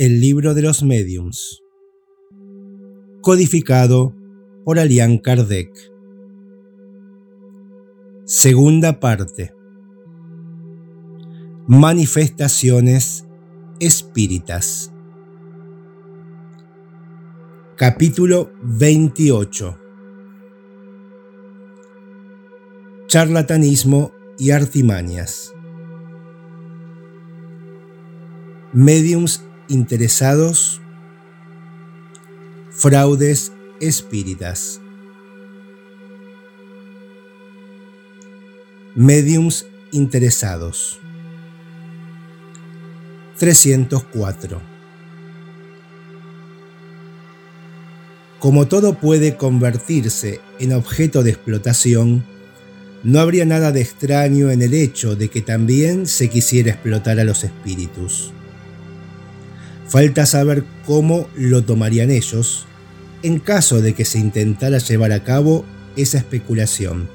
El 0.00 0.20
libro 0.20 0.54
de 0.54 0.62
los 0.62 0.84
mediums. 0.84 1.64
Codificado 3.20 4.14
por 4.64 4.78
Alian 4.78 5.18
Kardec. 5.18 5.72
Segunda 8.24 9.00
parte. 9.00 9.52
Manifestaciones 11.66 13.26
espíritas. 13.80 14.92
Capítulo 17.74 18.52
28. 18.62 19.80
Charlatanismo 23.08 24.12
y 24.38 24.52
artimañas. 24.52 25.52
Mediums 28.72 29.47
interesados, 29.68 30.80
fraudes 32.70 33.52
espíritas. 33.80 34.80
Mediums 38.94 39.66
interesados. 39.92 40.98
304. 43.38 44.60
Como 48.40 48.68
todo 48.68 48.94
puede 48.94 49.36
convertirse 49.36 50.40
en 50.58 50.72
objeto 50.72 51.22
de 51.22 51.30
explotación, 51.30 52.24
no 53.04 53.20
habría 53.20 53.44
nada 53.44 53.70
de 53.70 53.80
extraño 53.80 54.50
en 54.50 54.62
el 54.62 54.74
hecho 54.74 55.14
de 55.14 55.28
que 55.28 55.40
también 55.40 56.06
se 56.06 56.28
quisiera 56.28 56.70
explotar 56.70 57.20
a 57.20 57.24
los 57.24 57.44
espíritus. 57.44 58.32
Falta 59.88 60.26
saber 60.26 60.64
cómo 60.86 61.28
lo 61.34 61.64
tomarían 61.64 62.10
ellos 62.10 62.66
en 63.22 63.38
caso 63.40 63.80
de 63.80 63.94
que 63.94 64.04
se 64.04 64.18
intentara 64.18 64.78
llevar 64.78 65.12
a 65.12 65.24
cabo 65.24 65.64
esa 65.96 66.18
especulación. 66.18 67.08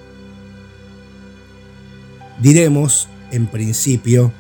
Diremos, 2.42 3.08
en 3.32 3.48
principio, 3.48 4.34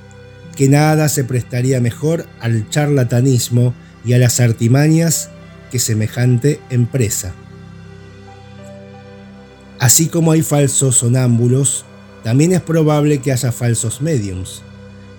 que 0.55 0.67
nada 0.67 1.09
se 1.09 1.23
prestaría 1.23 1.79
mejor 1.79 2.27
al 2.39 2.69
charlatanismo 2.69 3.73
y 4.03 4.13
a 4.13 4.17
las 4.17 4.39
artimañas 4.39 5.29
que 5.71 5.79
semejante 5.79 6.59
empresa. 6.69 7.33
Así 9.79 10.07
como 10.07 10.31
hay 10.31 10.41
falsos 10.41 10.97
sonámbulos, 10.97 11.85
también 12.23 12.53
es 12.53 12.61
probable 12.61 13.19
que 13.19 13.31
haya 13.31 13.51
falsos 13.51 14.01
mediums, 14.01 14.61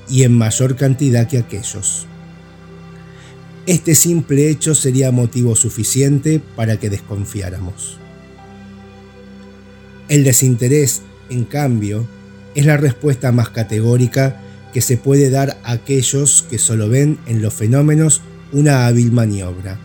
y 0.08 0.22
en 0.22 0.36
mayor 0.36 0.76
cantidad 0.76 1.28
que 1.28 1.38
aquellos. 1.38 2.06
Este 3.66 3.94
simple 3.94 4.50
hecho 4.50 4.74
sería 4.74 5.10
motivo 5.10 5.56
suficiente 5.56 6.38
para 6.54 6.78
que 6.78 6.90
desconfiáramos. 6.90 7.98
El 10.08 10.22
desinterés, 10.22 11.00
en 11.30 11.44
cambio, 11.44 12.06
es 12.54 12.66
la 12.66 12.76
respuesta 12.76 13.32
más 13.32 13.48
categórica 13.48 14.42
que 14.74 14.82
se 14.82 14.98
puede 14.98 15.30
dar 15.30 15.56
a 15.64 15.72
aquellos 15.72 16.44
que 16.50 16.58
solo 16.58 16.90
ven 16.90 17.18
en 17.26 17.40
los 17.40 17.54
fenómenos 17.54 18.20
una 18.52 18.86
hábil 18.86 19.12
maniobra. 19.12 19.78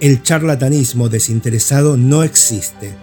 El 0.00 0.22
charlatanismo 0.22 1.10
desinteresado 1.10 1.98
no 1.98 2.22
existe. 2.22 2.94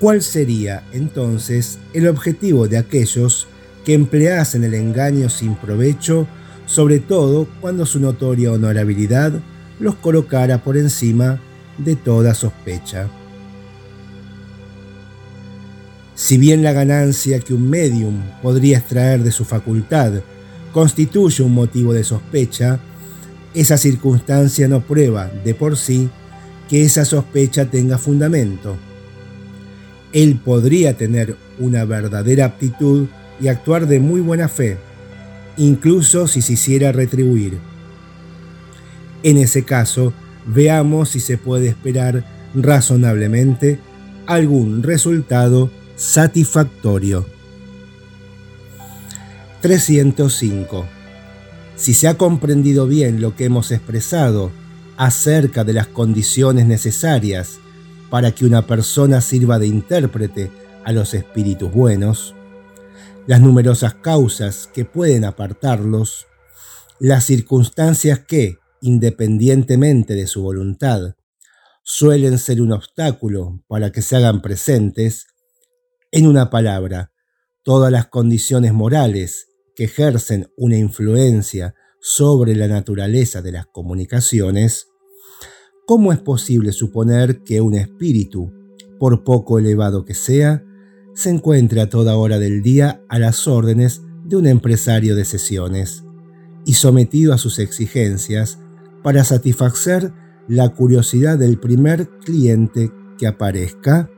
¿Cuál 0.00 0.22
sería 0.22 0.82
entonces 0.92 1.78
el 1.94 2.08
objetivo 2.08 2.68
de 2.68 2.76
aquellos 2.76 3.46
que 3.86 3.94
empleasen 3.94 4.64
el 4.64 4.74
engaño 4.74 5.30
sin 5.30 5.54
provecho 5.54 6.26
sobre 6.70 7.00
todo 7.00 7.48
cuando 7.60 7.84
su 7.84 7.98
notoria 7.98 8.52
honorabilidad 8.52 9.32
los 9.80 9.96
colocara 9.96 10.62
por 10.62 10.76
encima 10.76 11.40
de 11.78 11.96
toda 11.96 12.32
sospecha. 12.32 13.08
Si 16.14 16.38
bien 16.38 16.62
la 16.62 16.72
ganancia 16.72 17.40
que 17.40 17.54
un 17.54 17.68
medium 17.68 18.22
podría 18.40 18.78
extraer 18.78 19.24
de 19.24 19.32
su 19.32 19.44
facultad 19.44 20.12
constituye 20.72 21.42
un 21.42 21.54
motivo 21.54 21.92
de 21.92 22.04
sospecha, 22.04 22.78
esa 23.52 23.76
circunstancia 23.76 24.68
no 24.68 24.80
prueba 24.80 25.28
de 25.44 25.54
por 25.54 25.76
sí 25.76 26.08
que 26.68 26.84
esa 26.84 27.04
sospecha 27.04 27.64
tenga 27.64 27.98
fundamento. 27.98 28.76
Él 30.12 30.38
podría 30.44 30.96
tener 30.96 31.36
una 31.58 31.84
verdadera 31.84 32.44
aptitud 32.44 33.08
y 33.40 33.48
actuar 33.48 33.88
de 33.88 33.98
muy 33.98 34.20
buena 34.20 34.46
fe, 34.46 34.78
incluso 35.56 36.26
si 36.26 36.42
se 36.42 36.54
hiciera 36.54 36.92
retribuir. 36.92 37.58
En 39.22 39.36
ese 39.36 39.64
caso, 39.64 40.12
veamos 40.46 41.10
si 41.10 41.20
se 41.20 41.38
puede 41.38 41.68
esperar 41.68 42.24
razonablemente 42.54 43.78
algún 44.26 44.82
resultado 44.82 45.70
satisfactorio. 45.96 47.26
305. 49.60 50.86
Si 51.76 51.94
se 51.94 52.08
ha 52.08 52.16
comprendido 52.16 52.86
bien 52.86 53.20
lo 53.20 53.36
que 53.36 53.44
hemos 53.44 53.70
expresado 53.70 54.50
acerca 54.96 55.64
de 55.64 55.72
las 55.72 55.86
condiciones 55.86 56.66
necesarias 56.66 57.58
para 58.10 58.32
que 58.32 58.44
una 58.44 58.66
persona 58.66 59.20
sirva 59.20 59.58
de 59.58 59.66
intérprete 59.66 60.50
a 60.84 60.92
los 60.92 61.14
espíritus 61.14 61.72
buenos, 61.72 62.34
las 63.30 63.40
numerosas 63.40 63.94
causas 63.94 64.68
que 64.74 64.84
pueden 64.84 65.24
apartarlos, 65.24 66.26
las 66.98 67.26
circunstancias 67.26 68.18
que, 68.26 68.58
independientemente 68.80 70.16
de 70.16 70.26
su 70.26 70.42
voluntad, 70.42 71.14
suelen 71.84 72.38
ser 72.38 72.60
un 72.60 72.72
obstáculo 72.72 73.62
para 73.68 73.92
que 73.92 74.02
se 74.02 74.16
hagan 74.16 74.42
presentes, 74.42 75.28
en 76.10 76.26
una 76.26 76.50
palabra, 76.50 77.12
todas 77.62 77.92
las 77.92 78.08
condiciones 78.08 78.72
morales 78.72 79.46
que 79.76 79.84
ejercen 79.84 80.50
una 80.56 80.76
influencia 80.76 81.76
sobre 82.00 82.56
la 82.56 82.66
naturaleza 82.66 83.42
de 83.42 83.52
las 83.52 83.66
comunicaciones, 83.66 84.88
¿cómo 85.86 86.12
es 86.12 86.18
posible 86.18 86.72
suponer 86.72 87.44
que 87.44 87.60
un 87.60 87.74
espíritu, 87.74 88.52
por 88.98 89.22
poco 89.22 89.60
elevado 89.60 90.04
que 90.04 90.14
sea, 90.14 90.64
se 91.20 91.28
encuentra 91.28 91.82
a 91.82 91.88
toda 91.90 92.16
hora 92.16 92.38
del 92.38 92.62
día 92.62 93.02
a 93.10 93.18
las 93.18 93.46
órdenes 93.46 94.00
de 94.24 94.36
un 94.36 94.46
empresario 94.46 95.14
de 95.14 95.26
sesiones 95.26 96.02
y 96.64 96.74
sometido 96.74 97.34
a 97.34 97.38
sus 97.38 97.58
exigencias 97.58 98.58
para 99.02 99.22
satisfacer 99.24 100.14
la 100.48 100.70
curiosidad 100.70 101.36
del 101.36 101.58
primer 101.58 102.08
cliente 102.24 102.90
que 103.18 103.26
aparezca. 103.26 104.10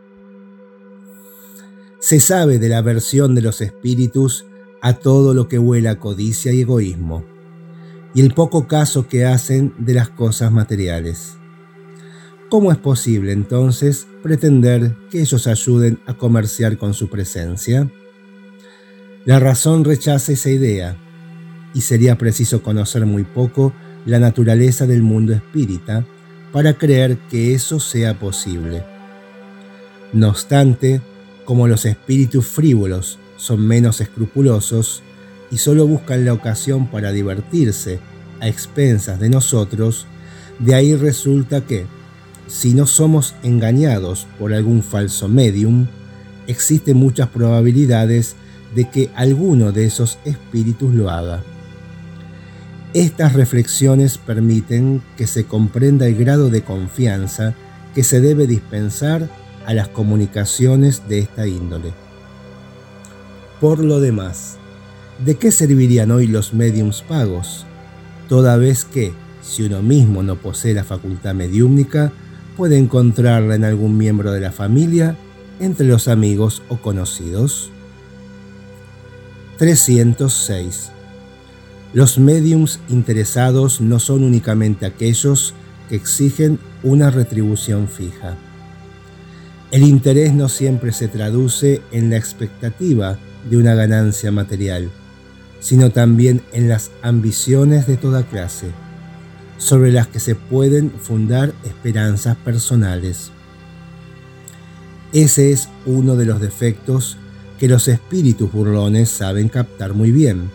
Se 1.98 2.20
sabe 2.20 2.60
de 2.60 2.68
la 2.68 2.78
aversión 2.78 3.34
de 3.34 3.42
los 3.42 3.60
espíritus 3.62 4.46
a 4.80 4.92
todo 4.92 5.34
lo 5.34 5.48
que 5.48 5.58
huela 5.58 5.98
codicia 5.98 6.52
y 6.52 6.60
egoísmo, 6.60 7.24
y 8.14 8.20
el 8.20 8.32
poco 8.32 8.68
caso 8.68 9.08
que 9.08 9.26
hacen 9.26 9.74
de 9.76 9.94
las 9.94 10.08
cosas 10.08 10.52
materiales. 10.52 11.36
¿Cómo 12.52 12.70
es 12.70 12.76
posible 12.76 13.32
entonces 13.32 14.06
pretender 14.22 14.94
que 15.10 15.22
ellos 15.22 15.46
ayuden 15.46 16.00
a 16.04 16.12
comerciar 16.12 16.76
con 16.76 16.92
su 16.92 17.08
presencia? 17.08 17.90
La 19.24 19.40
razón 19.40 19.84
rechaza 19.84 20.32
esa 20.32 20.50
idea, 20.50 20.94
y 21.72 21.80
sería 21.80 22.18
preciso 22.18 22.62
conocer 22.62 23.06
muy 23.06 23.24
poco 23.24 23.72
la 24.04 24.18
naturaleza 24.18 24.86
del 24.86 25.02
mundo 25.02 25.32
espírita 25.32 26.04
para 26.52 26.74
creer 26.74 27.16
que 27.30 27.54
eso 27.54 27.80
sea 27.80 28.18
posible. 28.18 28.84
No 30.12 30.28
obstante, 30.28 31.00
como 31.46 31.66
los 31.68 31.86
espíritus 31.86 32.44
frívolos 32.44 33.18
son 33.38 33.66
menos 33.66 34.02
escrupulosos 34.02 35.02
y 35.50 35.56
solo 35.56 35.86
buscan 35.86 36.26
la 36.26 36.34
ocasión 36.34 36.86
para 36.90 37.12
divertirse 37.12 37.98
a 38.40 38.48
expensas 38.48 39.18
de 39.18 39.30
nosotros, 39.30 40.04
de 40.58 40.74
ahí 40.74 40.94
resulta 40.94 41.62
que, 41.62 41.86
si 42.46 42.74
no 42.74 42.86
somos 42.86 43.34
engañados 43.42 44.26
por 44.38 44.52
algún 44.52 44.82
falso 44.82 45.28
medium, 45.28 45.86
existen 46.46 46.96
muchas 46.96 47.28
probabilidades 47.28 48.36
de 48.74 48.88
que 48.88 49.10
alguno 49.14 49.72
de 49.72 49.84
esos 49.84 50.18
espíritus 50.24 50.94
lo 50.94 51.10
haga. 51.10 51.42
Estas 52.94 53.32
reflexiones 53.32 54.18
permiten 54.18 55.02
que 55.16 55.26
se 55.26 55.44
comprenda 55.44 56.06
el 56.06 56.16
grado 56.16 56.50
de 56.50 56.62
confianza 56.62 57.54
que 57.94 58.04
se 58.04 58.20
debe 58.20 58.46
dispensar 58.46 59.28
a 59.66 59.74
las 59.74 59.88
comunicaciones 59.88 61.08
de 61.08 61.20
esta 61.20 61.46
índole. 61.46 61.92
Por 63.60 63.82
lo 63.82 64.00
demás, 64.00 64.56
¿de 65.24 65.36
qué 65.36 65.52
servirían 65.52 66.10
hoy 66.10 66.26
los 66.26 66.52
mediums 66.52 67.02
pagos? 67.02 67.64
Toda 68.28 68.56
vez 68.56 68.84
que, 68.84 69.12
si 69.42 69.62
uno 69.62 69.82
mismo 69.82 70.22
no 70.22 70.36
posee 70.36 70.74
la 70.74 70.84
facultad 70.84 71.34
mediúmnica, 71.34 72.12
puede 72.56 72.78
encontrarla 72.78 73.54
en 73.54 73.64
algún 73.64 73.96
miembro 73.96 74.32
de 74.32 74.40
la 74.40 74.52
familia, 74.52 75.16
entre 75.60 75.86
los 75.86 76.08
amigos 76.08 76.62
o 76.68 76.76
conocidos. 76.76 77.70
306. 79.58 80.90
Los 81.92 82.18
mediums 82.18 82.80
interesados 82.88 83.80
no 83.80 83.98
son 83.98 84.24
únicamente 84.24 84.86
aquellos 84.86 85.54
que 85.88 85.96
exigen 85.96 86.58
una 86.82 87.10
retribución 87.10 87.86
fija. 87.86 88.36
El 89.70 89.84
interés 89.84 90.34
no 90.34 90.48
siempre 90.48 90.92
se 90.92 91.08
traduce 91.08 91.80
en 91.92 92.10
la 92.10 92.16
expectativa 92.16 93.18
de 93.48 93.56
una 93.56 93.74
ganancia 93.74 94.32
material, 94.32 94.90
sino 95.60 95.90
también 95.90 96.42
en 96.52 96.68
las 96.68 96.90
ambiciones 97.02 97.86
de 97.86 97.96
toda 97.96 98.24
clase, 98.24 98.66
sobre 99.62 99.92
las 99.92 100.08
que 100.08 100.18
se 100.18 100.34
pueden 100.34 100.90
fundar 100.90 101.52
esperanzas 101.64 102.36
personales. 102.36 103.30
Ese 105.12 105.52
es 105.52 105.68
uno 105.86 106.16
de 106.16 106.26
los 106.26 106.40
defectos 106.40 107.16
que 107.58 107.68
los 107.68 107.86
espíritus 107.86 108.50
burlones 108.50 109.08
saben 109.08 109.48
captar 109.48 109.94
muy 109.94 110.10
bien 110.10 110.50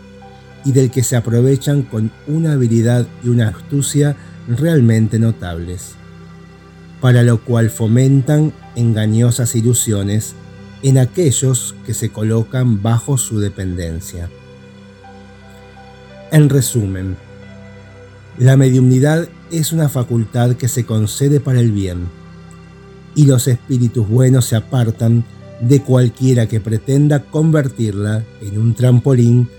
y 0.66 0.72
del 0.74 0.92
que 0.92 1.04
se 1.04 1.16
aprovechan 1.16 1.84
con 1.84 2.12
una 2.28 2.54
habilidad 2.54 3.08
y 3.24 3.30
una 3.30 3.48
astucia 3.50 4.18
realmente 4.48 5.20
notables 5.20 5.98
para 7.02 7.24
lo 7.24 7.40
cual 7.40 7.70
fomentan 7.70 8.54
engañosas 8.76 9.56
ilusiones 9.56 10.36
en 10.84 10.98
aquellos 10.98 11.76
que 11.86 11.94
se 11.94 12.10
colocan 12.10 12.82
bajo 12.82 13.18
su 13.18 13.40
dependencia. 13.40 14.30
En 16.32 16.50
resumen, 16.50 17.18
la 18.38 18.56
mediumnidad 18.56 19.28
es 19.52 19.72
una 19.72 19.90
facultad 19.90 20.56
que 20.56 20.68
se 20.68 20.86
concede 20.86 21.40
para 21.40 21.60
el 21.60 21.72
bien, 21.72 22.08
y 23.16 23.26
los 23.26 23.48
espíritus 23.48 24.08
buenos 24.08 24.46
se 24.46 24.56
apartan 24.56 25.24
de 25.62 25.82
cualquiera 25.82 26.48
que 26.48 26.60
pretenda 26.60 27.24
convertirla 27.24 28.24
en 28.42 28.60
un 28.60 28.76
trampolín 28.76 29.50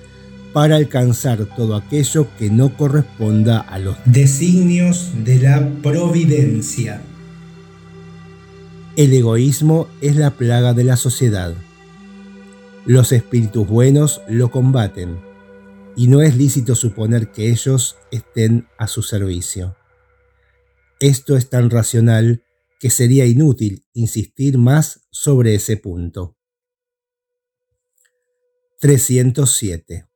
para 0.53 0.77
alcanzar 0.77 1.45
todo 1.57 1.75
aquello 1.75 2.29
que 2.39 2.51
no 2.51 2.77
corresponda 2.77 3.59
a 3.59 3.79
los 3.81 3.97
designios 4.05 5.11
de 5.25 5.41
la 5.41 5.69
providencia. 5.83 7.03
El 8.97 9.13
egoísmo 9.13 9.89
es 10.01 10.17
la 10.17 10.31
plaga 10.31 10.73
de 10.73 10.85
la 10.85 10.97
sociedad. 10.97 11.55
Los 12.87 13.13
espíritus 13.13 13.67
buenos 13.67 14.21
lo 14.29 14.51
combaten 14.51 15.28
y 15.99 16.07
no 16.07 16.23
es 16.23 16.37
lícito 16.37 16.77
suponer 16.77 17.33
que 17.33 17.51
ellos 17.51 17.97
estén 18.13 18.69
a 18.79 18.87
su 18.87 19.03
servicio. 19.03 19.77
Esto 21.01 21.37
es 21.37 21.51
tan 21.51 21.71
racional 21.71 22.45
que 22.79 22.89
sería 22.89 23.27
inútil 23.27 23.85
insistir 23.95 24.59
más 24.59 25.09
sobre 25.11 25.57
ese 25.57 25.77
punto. 25.77 26.37
307. 28.81 30.07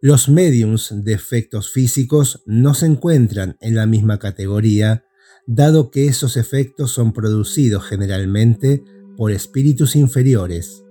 Los 0.00 0.30
mediums 0.30 0.94
de 1.04 1.12
efectos 1.12 1.70
físicos 1.70 2.42
no 2.46 2.72
se 2.72 2.86
encuentran 2.86 3.58
en 3.60 3.74
la 3.74 3.84
misma 3.84 4.18
categoría 4.18 5.04
dado 5.46 5.90
que 5.90 6.06
esos 6.06 6.38
efectos 6.38 6.90
son 6.90 7.12
producidos 7.12 7.84
generalmente 7.84 8.82
por 9.18 9.30
espíritus 9.30 9.94
inferiores, 9.94 10.82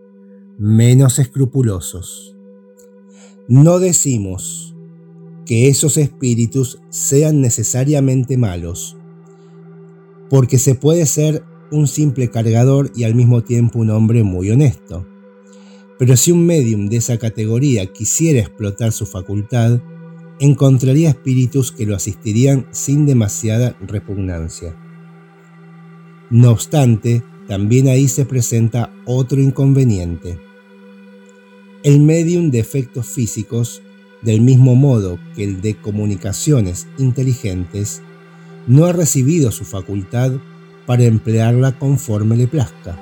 menos 0.59 1.17
escrupulosos. 1.17 2.32
No 3.49 3.79
decimos 3.79 4.73
que 5.45 5.67
esos 5.67 5.97
espíritus 5.97 6.79
sean 6.89 7.41
necesariamente 7.41 8.37
malos, 8.37 8.95
porque 10.29 10.57
se 10.57 10.75
puede 10.75 11.05
ser 11.05 11.43
un 11.69 11.87
simple 11.87 12.29
cargador 12.29 12.91
y 12.95 13.03
al 13.03 13.15
mismo 13.15 13.43
tiempo 13.43 13.79
un 13.79 13.89
hombre 13.89 14.23
muy 14.23 14.49
honesto. 14.49 15.05
Pero 15.99 16.15
si 16.15 16.31
un 16.31 16.45
medium 16.45 16.87
de 16.87 16.97
esa 16.97 17.17
categoría 17.17 17.85
quisiera 17.87 18.39
explotar 18.39 18.93
su 18.93 19.05
facultad, 19.05 19.81
encontraría 20.39 21.09
espíritus 21.09 21.73
que 21.73 21.85
lo 21.85 21.97
asistirían 21.97 22.67
sin 22.71 23.05
demasiada 23.05 23.75
repugnancia. 23.81 24.73
No 26.29 26.51
obstante, 26.51 27.23
también 27.49 27.89
ahí 27.89 28.07
se 28.07 28.23
presenta 28.23 28.93
otro 29.05 29.41
inconveniente. 29.41 30.39
El 31.83 31.99
medium 31.99 32.49
de 32.49 32.59
efectos 32.59 33.07
físicos, 33.07 33.81
del 34.21 34.39
mismo 34.39 34.73
modo 34.73 35.19
que 35.35 35.43
el 35.43 35.59
de 35.59 35.75
comunicaciones 35.75 36.87
inteligentes, 36.97 38.01
no 38.67 38.85
ha 38.85 38.93
recibido 38.93 39.51
su 39.51 39.65
facultad 39.65 40.31
para 40.85 41.03
emplearla 41.03 41.77
conforme 41.77 42.37
le 42.37 42.47
plazca. 42.47 42.97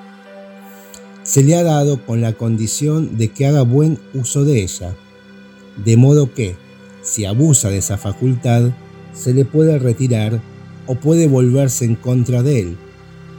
Se 1.21 1.43
le 1.43 1.55
ha 1.57 1.61
dado 1.61 2.03
con 2.07 2.21
la 2.21 2.33
condición 2.33 3.19
de 3.19 3.27
que 3.27 3.45
haga 3.45 3.61
buen 3.61 3.99
uso 4.15 4.45
de 4.45 4.63
ella, 4.63 4.95
de 5.85 5.95
modo 5.95 6.33
que, 6.33 6.55
si 7.03 7.25
abusa 7.25 7.69
de 7.69 7.77
esa 7.77 7.99
facultad, 7.99 8.71
se 9.13 9.35
le 9.35 9.45
puede 9.45 9.77
retirar 9.77 10.41
o 10.87 10.95
puede 10.95 11.27
volverse 11.27 11.85
en 11.85 11.93
contra 11.93 12.41
de 12.41 12.61
él, 12.61 12.77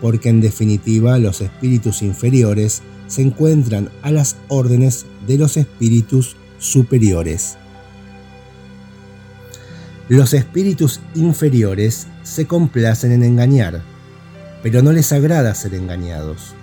porque 0.01 0.29
en 0.29 0.41
definitiva 0.41 1.19
los 1.19 1.41
espíritus 1.41 2.01
inferiores 2.03 2.81
se 3.13 3.21
encuentran 3.21 3.91
a 4.01 4.11
las 4.11 4.37
órdenes 4.49 5.05
de 5.27 5.37
los 5.37 5.59
espíritus 5.59 6.35
superiores. 6.59 7.59
Los 10.09 10.33
espíritus 10.33 10.99
inferiores 11.15 12.07
se 12.23 12.47
complacen 12.47 13.13
en 13.13 13.23
engañar, 13.23 13.83
pero 14.63 14.81
no 14.81 14.93
les 14.93 15.13
agrada 15.13 15.55
ser 15.55 15.75
engañados. 15.75 16.55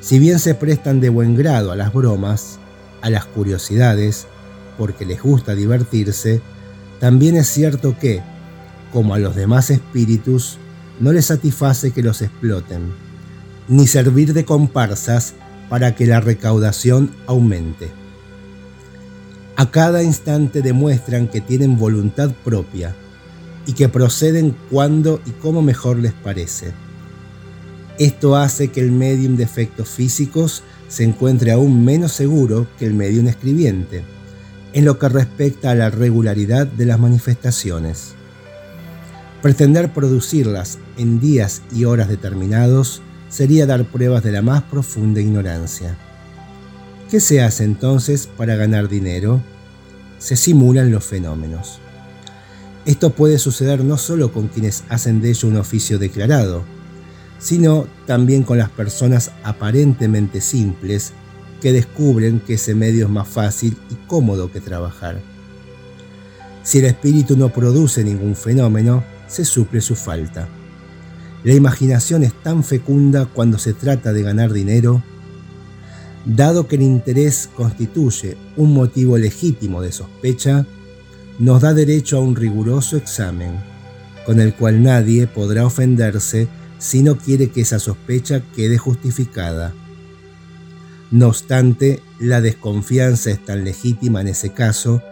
Si 0.00 0.18
bien 0.18 0.40
se 0.40 0.56
prestan 0.56 0.98
de 0.98 1.08
buen 1.08 1.36
grado 1.36 1.70
a 1.70 1.76
las 1.76 1.92
bromas, 1.92 2.58
a 3.00 3.08
las 3.08 3.26
curiosidades, 3.26 4.26
porque 4.76 5.06
les 5.06 5.22
gusta 5.22 5.54
divertirse, 5.54 6.42
también 6.98 7.36
es 7.36 7.46
cierto 7.46 7.96
que, 7.96 8.22
como 8.92 9.14
a 9.14 9.20
los 9.20 9.36
demás 9.36 9.70
espíritus, 9.70 10.58
no 10.98 11.12
les 11.12 11.26
satisface 11.26 11.92
que 11.92 12.02
los 12.02 12.22
exploten, 12.22 12.92
ni 13.68 13.86
servir 13.86 14.32
de 14.32 14.44
comparsas 14.44 15.34
para 15.70 15.94
que 15.94 16.04
la 16.06 16.20
recaudación 16.20 17.12
aumente. 17.26 17.88
A 19.56 19.70
cada 19.70 20.02
instante 20.02 20.60
demuestran 20.60 21.28
que 21.28 21.40
tienen 21.40 21.78
voluntad 21.78 22.30
propia 22.44 22.94
y 23.66 23.72
que 23.74 23.88
proceden 23.88 24.56
cuando 24.70 25.22
y 25.24 25.30
como 25.30 25.62
mejor 25.62 25.98
les 25.98 26.12
parece. 26.12 26.72
Esto 27.98 28.36
hace 28.36 28.68
que 28.68 28.80
el 28.80 28.90
medium 28.90 29.36
de 29.36 29.44
efectos 29.44 29.88
físicos 29.88 30.62
se 30.88 31.04
encuentre 31.04 31.52
aún 31.52 31.84
menos 31.84 32.12
seguro 32.12 32.66
que 32.78 32.86
el 32.86 32.94
medium 32.94 33.28
escribiente 33.28 34.02
en 34.72 34.84
lo 34.84 34.98
que 34.98 35.08
respecta 35.08 35.70
a 35.70 35.74
la 35.74 35.90
regularidad 35.90 36.66
de 36.66 36.86
las 36.86 36.98
manifestaciones. 36.98 38.14
Pretender 39.42 39.92
producirlas 39.92 40.78
en 40.96 41.20
días 41.20 41.62
y 41.72 41.84
horas 41.84 42.08
determinados 42.08 43.02
sería 43.30 43.64
dar 43.64 43.84
pruebas 43.86 44.22
de 44.22 44.32
la 44.32 44.42
más 44.42 44.62
profunda 44.64 45.20
ignorancia. 45.20 45.96
¿Qué 47.10 47.20
se 47.20 47.40
hace 47.40 47.64
entonces 47.64 48.26
para 48.26 48.56
ganar 48.56 48.88
dinero? 48.88 49.40
Se 50.18 50.36
simulan 50.36 50.92
los 50.92 51.04
fenómenos. 51.04 51.80
Esto 52.84 53.10
puede 53.10 53.38
suceder 53.38 53.84
no 53.84 53.96
solo 53.96 54.32
con 54.32 54.48
quienes 54.48 54.84
hacen 54.88 55.20
de 55.20 55.30
ello 55.30 55.48
un 55.48 55.56
oficio 55.56 55.98
declarado, 55.98 56.64
sino 57.38 57.86
también 58.06 58.42
con 58.42 58.58
las 58.58 58.68
personas 58.68 59.30
aparentemente 59.44 60.40
simples 60.40 61.12
que 61.60 61.72
descubren 61.72 62.40
que 62.40 62.54
ese 62.54 62.74
medio 62.74 63.06
es 63.06 63.10
más 63.10 63.28
fácil 63.28 63.76
y 63.90 63.94
cómodo 64.06 64.50
que 64.50 64.60
trabajar. 64.60 65.20
Si 66.62 66.78
el 66.78 66.86
espíritu 66.86 67.36
no 67.36 67.50
produce 67.50 68.04
ningún 68.04 68.34
fenómeno, 68.34 69.04
se 69.28 69.44
suple 69.44 69.80
su 69.80 69.94
falta. 69.94 70.48
La 71.42 71.54
imaginación 71.54 72.22
es 72.22 72.34
tan 72.42 72.64
fecunda 72.64 73.26
cuando 73.26 73.58
se 73.58 73.72
trata 73.72 74.12
de 74.12 74.22
ganar 74.22 74.52
dinero, 74.52 75.02
dado 76.26 76.68
que 76.68 76.76
el 76.76 76.82
interés 76.82 77.48
constituye 77.54 78.36
un 78.56 78.74
motivo 78.74 79.16
legítimo 79.16 79.80
de 79.80 79.92
sospecha, 79.92 80.66
nos 81.38 81.62
da 81.62 81.72
derecho 81.72 82.18
a 82.18 82.20
un 82.20 82.36
riguroso 82.36 82.98
examen, 82.98 83.52
con 84.26 84.38
el 84.38 84.54
cual 84.54 84.82
nadie 84.82 85.26
podrá 85.26 85.64
ofenderse 85.64 86.48
si 86.78 87.02
no 87.02 87.16
quiere 87.16 87.48
que 87.48 87.62
esa 87.62 87.78
sospecha 87.78 88.42
quede 88.54 88.76
justificada. 88.76 89.72
No 91.10 91.28
obstante, 91.28 92.00
la 92.18 92.42
desconfianza 92.42 93.30
es 93.30 93.44
tan 93.44 93.64
legítima 93.64 94.20
en 94.20 94.28
ese 94.28 94.52
caso 94.52 95.02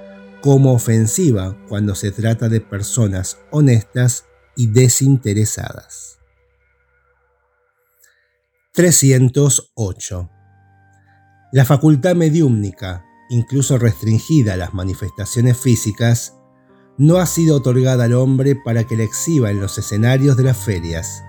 como 0.42 0.74
ofensiva 0.74 1.56
cuando 1.68 1.94
se 1.94 2.12
trata 2.12 2.48
de 2.48 2.60
personas 2.60 3.38
honestas 3.50 4.24
y 4.54 4.68
desinteresadas. 4.68 6.17
308. 8.78 10.30
La 11.50 11.64
facultad 11.64 12.14
mediúmnica, 12.14 13.04
incluso 13.28 13.76
restringida 13.76 14.54
a 14.54 14.56
las 14.56 14.72
manifestaciones 14.72 15.56
físicas, 15.56 16.36
no 16.96 17.16
ha 17.16 17.26
sido 17.26 17.56
otorgada 17.56 18.04
al 18.04 18.12
hombre 18.12 18.54
para 18.54 18.84
que 18.84 18.96
la 18.96 19.02
exhiba 19.02 19.50
en 19.50 19.58
los 19.58 19.78
escenarios 19.78 20.36
de 20.36 20.44
las 20.44 20.58
ferias, 20.58 21.24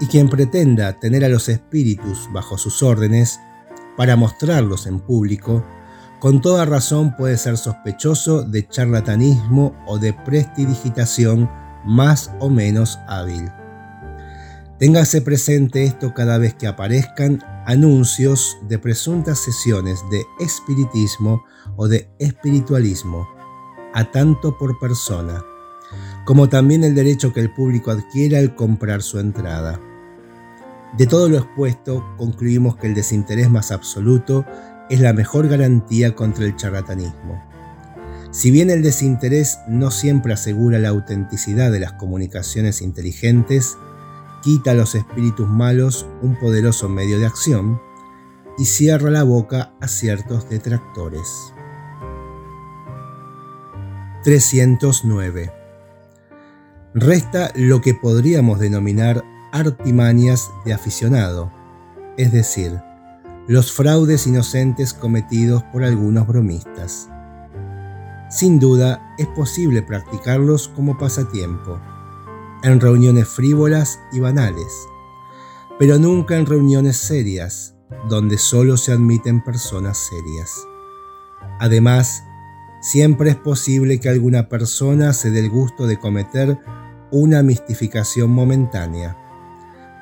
y 0.00 0.06
quien 0.06 0.28
pretenda 0.28 0.98
tener 0.98 1.24
a 1.24 1.28
los 1.28 1.48
espíritus 1.48 2.28
bajo 2.32 2.58
sus 2.58 2.82
órdenes 2.82 3.38
para 3.96 4.16
mostrarlos 4.16 4.88
en 4.88 4.98
público, 4.98 5.64
con 6.18 6.40
toda 6.40 6.64
razón 6.64 7.14
puede 7.16 7.36
ser 7.36 7.56
sospechoso 7.56 8.42
de 8.42 8.66
charlatanismo 8.66 9.80
o 9.86 10.00
de 10.00 10.12
prestidigitación 10.12 11.48
más 11.84 12.32
o 12.40 12.50
menos 12.50 12.98
hábil. 13.06 13.48
Téngase 14.80 15.20
presente 15.20 15.84
esto 15.84 16.14
cada 16.14 16.38
vez 16.38 16.54
que 16.54 16.66
aparezcan 16.66 17.44
anuncios 17.66 18.56
de 18.66 18.78
presuntas 18.78 19.38
sesiones 19.38 20.02
de 20.10 20.24
espiritismo 20.42 21.44
o 21.76 21.86
de 21.86 22.08
espiritualismo, 22.18 23.28
a 23.92 24.10
tanto 24.10 24.56
por 24.56 24.78
persona, 24.78 25.44
como 26.24 26.48
también 26.48 26.82
el 26.82 26.94
derecho 26.94 27.34
que 27.34 27.40
el 27.40 27.52
público 27.52 27.90
adquiere 27.90 28.38
al 28.38 28.54
comprar 28.54 29.02
su 29.02 29.18
entrada. 29.18 29.78
De 30.96 31.06
todo 31.06 31.28
lo 31.28 31.36
expuesto, 31.36 32.02
concluimos 32.16 32.76
que 32.76 32.86
el 32.86 32.94
desinterés 32.94 33.50
más 33.50 33.72
absoluto 33.72 34.46
es 34.88 34.98
la 35.00 35.12
mejor 35.12 35.48
garantía 35.48 36.14
contra 36.14 36.46
el 36.46 36.56
charlatanismo. 36.56 37.44
Si 38.30 38.50
bien 38.50 38.70
el 38.70 38.82
desinterés 38.82 39.58
no 39.68 39.90
siempre 39.90 40.32
asegura 40.32 40.78
la 40.78 40.88
autenticidad 40.88 41.70
de 41.70 41.80
las 41.80 41.92
comunicaciones 41.92 42.80
inteligentes, 42.80 43.76
quita 44.42 44.72
a 44.72 44.74
los 44.74 44.94
espíritus 44.94 45.48
malos 45.48 46.06
un 46.22 46.38
poderoso 46.38 46.88
medio 46.88 47.18
de 47.18 47.26
acción 47.26 47.80
y 48.58 48.64
cierra 48.64 49.10
la 49.10 49.22
boca 49.22 49.72
a 49.80 49.88
ciertos 49.88 50.48
detractores. 50.48 51.52
309. 54.24 55.52
Resta 56.94 57.52
lo 57.54 57.80
que 57.80 57.94
podríamos 57.94 58.58
denominar 58.58 59.24
artimañas 59.52 60.50
de 60.64 60.74
aficionado, 60.74 61.50
es 62.16 62.32
decir, 62.32 62.80
los 63.46 63.72
fraudes 63.72 64.26
inocentes 64.26 64.92
cometidos 64.92 65.62
por 65.72 65.84
algunos 65.84 66.26
bromistas. 66.26 67.08
Sin 68.28 68.60
duda, 68.60 69.14
es 69.18 69.26
posible 69.28 69.82
practicarlos 69.82 70.68
como 70.68 70.98
pasatiempo 70.98 71.80
en 72.62 72.80
reuniones 72.80 73.28
frívolas 73.28 74.00
y 74.12 74.20
banales, 74.20 74.86
pero 75.78 75.98
nunca 75.98 76.36
en 76.36 76.46
reuniones 76.46 76.96
serias, 76.96 77.74
donde 78.08 78.38
solo 78.38 78.76
se 78.76 78.92
admiten 78.92 79.42
personas 79.42 79.98
serias. 79.98 80.66
Además, 81.58 82.22
siempre 82.80 83.30
es 83.30 83.36
posible 83.36 84.00
que 84.00 84.08
alguna 84.08 84.48
persona 84.48 85.12
se 85.12 85.30
dé 85.30 85.40
el 85.40 85.50
gusto 85.50 85.86
de 85.86 85.98
cometer 85.98 86.58
una 87.10 87.42
mistificación 87.42 88.30
momentánea, 88.30 89.16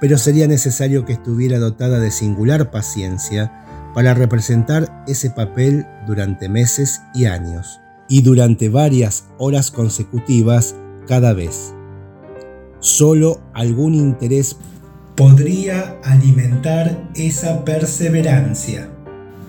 pero 0.00 0.18
sería 0.18 0.46
necesario 0.46 1.04
que 1.04 1.14
estuviera 1.14 1.58
dotada 1.58 1.98
de 2.00 2.10
singular 2.10 2.70
paciencia 2.70 3.64
para 3.94 4.14
representar 4.14 5.04
ese 5.08 5.30
papel 5.30 5.86
durante 6.06 6.48
meses 6.48 7.00
y 7.14 7.24
años, 7.24 7.80
y 8.08 8.22
durante 8.22 8.68
varias 8.68 9.24
horas 9.38 9.70
consecutivas 9.70 10.76
cada 11.06 11.32
vez 11.32 11.74
Solo 12.80 13.40
algún 13.54 13.94
interés 13.94 14.56
podría 15.16 15.98
alimentar 16.04 17.10
esa 17.14 17.64
perseverancia. 17.64 18.88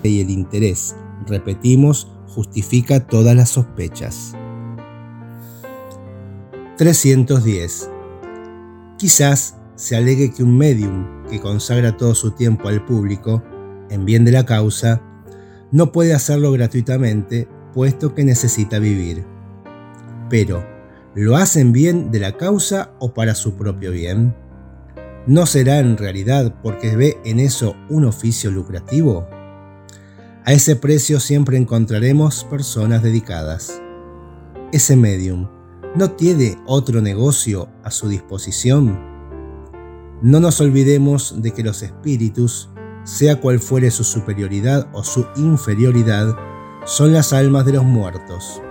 Y 0.02 0.20
el 0.20 0.30
interés, 0.30 0.96
repetimos, 1.26 2.08
justifica 2.26 3.06
todas 3.06 3.36
las 3.36 3.50
sospechas. 3.50 4.34
310. 6.76 7.90
Quizás 8.96 9.56
se 9.76 9.96
alegue 9.96 10.32
que 10.32 10.42
un 10.42 10.56
medium 10.58 11.06
que 11.30 11.40
consagra 11.40 11.96
todo 11.96 12.14
su 12.14 12.32
tiempo 12.32 12.68
al 12.68 12.84
público, 12.84 13.42
en 13.90 14.04
bien 14.04 14.24
de 14.24 14.32
la 14.32 14.44
causa, 14.44 15.02
no 15.72 15.92
puede 15.92 16.14
hacerlo 16.14 16.50
gratuitamente, 16.52 17.48
puesto 17.74 18.14
que 18.14 18.24
necesita 18.24 18.78
vivir. 18.78 19.24
Pero, 20.28 20.64
¿Lo 21.16 21.36
hacen 21.36 21.72
bien 21.72 22.12
de 22.12 22.20
la 22.20 22.36
causa 22.36 22.92
o 23.00 23.12
para 23.14 23.34
su 23.34 23.54
propio 23.54 23.90
bien? 23.90 24.32
¿No 25.26 25.44
será 25.44 25.80
en 25.80 25.96
realidad 25.96 26.54
porque 26.62 26.94
ve 26.94 27.18
en 27.24 27.40
eso 27.40 27.74
un 27.88 28.04
oficio 28.04 28.52
lucrativo? 28.52 29.26
A 30.44 30.52
ese 30.52 30.76
precio 30.76 31.18
siempre 31.18 31.56
encontraremos 31.56 32.44
personas 32.44 33.02
dedicadas. 33.02 33.82
Ese 34.72 34.94
medium 34.94 35.48
no 35.96 36.12
tiene 36.12 36.56
otro 36.64 37.00
negocio 37.00 37.68
a 37.82 37.90
su 37.90 38.08
disposición. 38.08 38.96
No 40.22 40.38
nos 40.38 40.60
olvidemos 40.60 41.42
de 41.42 41.50
que 41.50 41.64
los 41.64 41.82
espíritus, 41.82 42.70
sea 43.02 43.40
cual 43.40 43.58
fuere 43.58 43.90
su 43.90 44.04
superioridad 44.04 44.88
o 44.92 45.02
su 45.02 45.26
inferioridad, 45.34 46.36
son 46.84 47.12
las 47.12 47.32
almas 47.32 47.66
de 47.66 47.72
los 47.72 47.84
muertos 47.84 48.62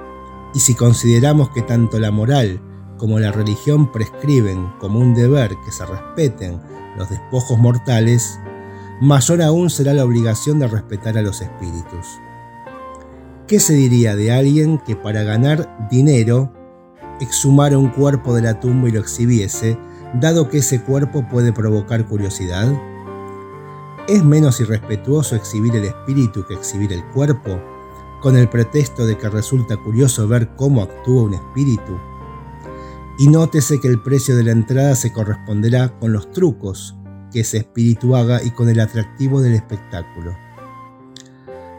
y 0.53 0.59
si 0.59 0.73
consideramos 0.75 1.49
que 1.49 1.61
tanto 1.61 1.99
la 1.99 2.11
moral 2.11 2.61
como 2.97 3.19
la 3.19 3.31
religión 3.31 3.91
prescriben 3.91 4.71
como 4.79 4.99
un 4.99 5.13
deber 5.13 5.55
que 5.65 5.71
se 5.71 5.85
respeten 5.85 6.59
los 6.97 7.09
despojos 7.09 7.57
mortales, 7.57 8.39
mayor 9.01 9.41
aún 9.41 9.69
será 9.69 9.93
la 9.93 10.03
obligación 10.03 10.59
de 10.59 10.67
respetar 10.67 11.17
a 11.17 11.21
los 11.21 11.41
espíritus. 11.41 12.19
¿Qué 13.47 13.59
se 13.59 13.73
diría 13.73 14.15
de 14.15 14.31
alguien 14.31 14.77
que 14.79 14.95
para 14.95 15.23
ganar 15.23 15.87
dinero 15.89 16.53
exhumara 17.19 17.77
un 17.77 17.89
cuerpo 17.89 18.35
de 18.35 18.41
la 18.41 18.59
tumba 18.59 18.89
y 18.89 18.91
lo 18.91 18.99
exhibiese, 18.99 19.77
dado 20.13 20.49
que 20.49 20.59
ese 20.59 20.81
cuerpo 20.81 21.27
puede 21.29 21.53
provocar 21.53 22.05
curiosidad? 22.05 22.71
¿Es 24.07 24.23
menos 24.23 24.59
irrespetuoso 24.59 25.35
exhibir 25.35 25.75
el 25.75 25.85
espíritu 25.85 26.45
que 26.45 26.55
exhibir 26.55 26.91
el 26.91 27.03
cuerpo? 27.05 27.59
Con 28.21 28.37
el 28.37 28.49
pretexto 28.49 29.05
de 29.05 29.17
que 29.17 29.29
resulta 29.29 29.77
curioso 29.77 30.27
ver 30.27 30.55
cómo 30.55 30.81
actúa 30.81 31.23
un 31.23 31.33
espíritu. 31.33 31.97
Y 33.17 33.27
nótese 33.27 33.79
que 33.79 33.87
el 33.87 34.01
precio 34.01 34.35
de 34.35 34.43
la 34.43 34.51
entrada 34.51 34.95
se 34.95 35.11
corresponderá 35.11 35.99
con 35.99 36.13
los 36.13 36.31
trucos 36.31 36.95
que 37.31 37.41
ese 37.41 37.57
espíritu 37.57 38.15
haga 38.15 38.43
y 38.43 38.51
con 38.51 38.69
el 38.69 38.79
atractivo 38.79 39.41
del 39.41 39.53
espectáculo. 39.53 40.35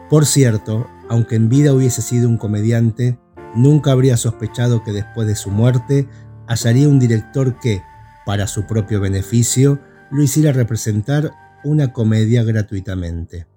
Por 0.09 0.25
cierto, 0.25 0.87
aunque 1.09 1.35
en 1.35 1.49
vida 1.49 1.73
hubiese 1.73 2.01
sido 2.01 2.27
un 2.27 2.37
comediante, 2.37 3.17
nunca 3.55 3.91
habría 3.91 4.17
sospechado 4.17 4.83
que 4.83 4.91
después 4.91 5.27
de 5.27 5.35
su 5.35 5.49
muerte 5.49 6.07
hallaría 6.47 6.89
un 6.89 6.99
director 6.99 7.59
que, 7.59 7.81
para 8.25 8.47
su 8.47 8.65
propio 8.65 8.99
beneficio, 8.99 9.79
lo 10.11 10.21
hiciera 10.21 10.51
representar 10.51 11.31
una 11.63 11.93
comedia 11.93 12.43
gratuitamente. 12.43 13.47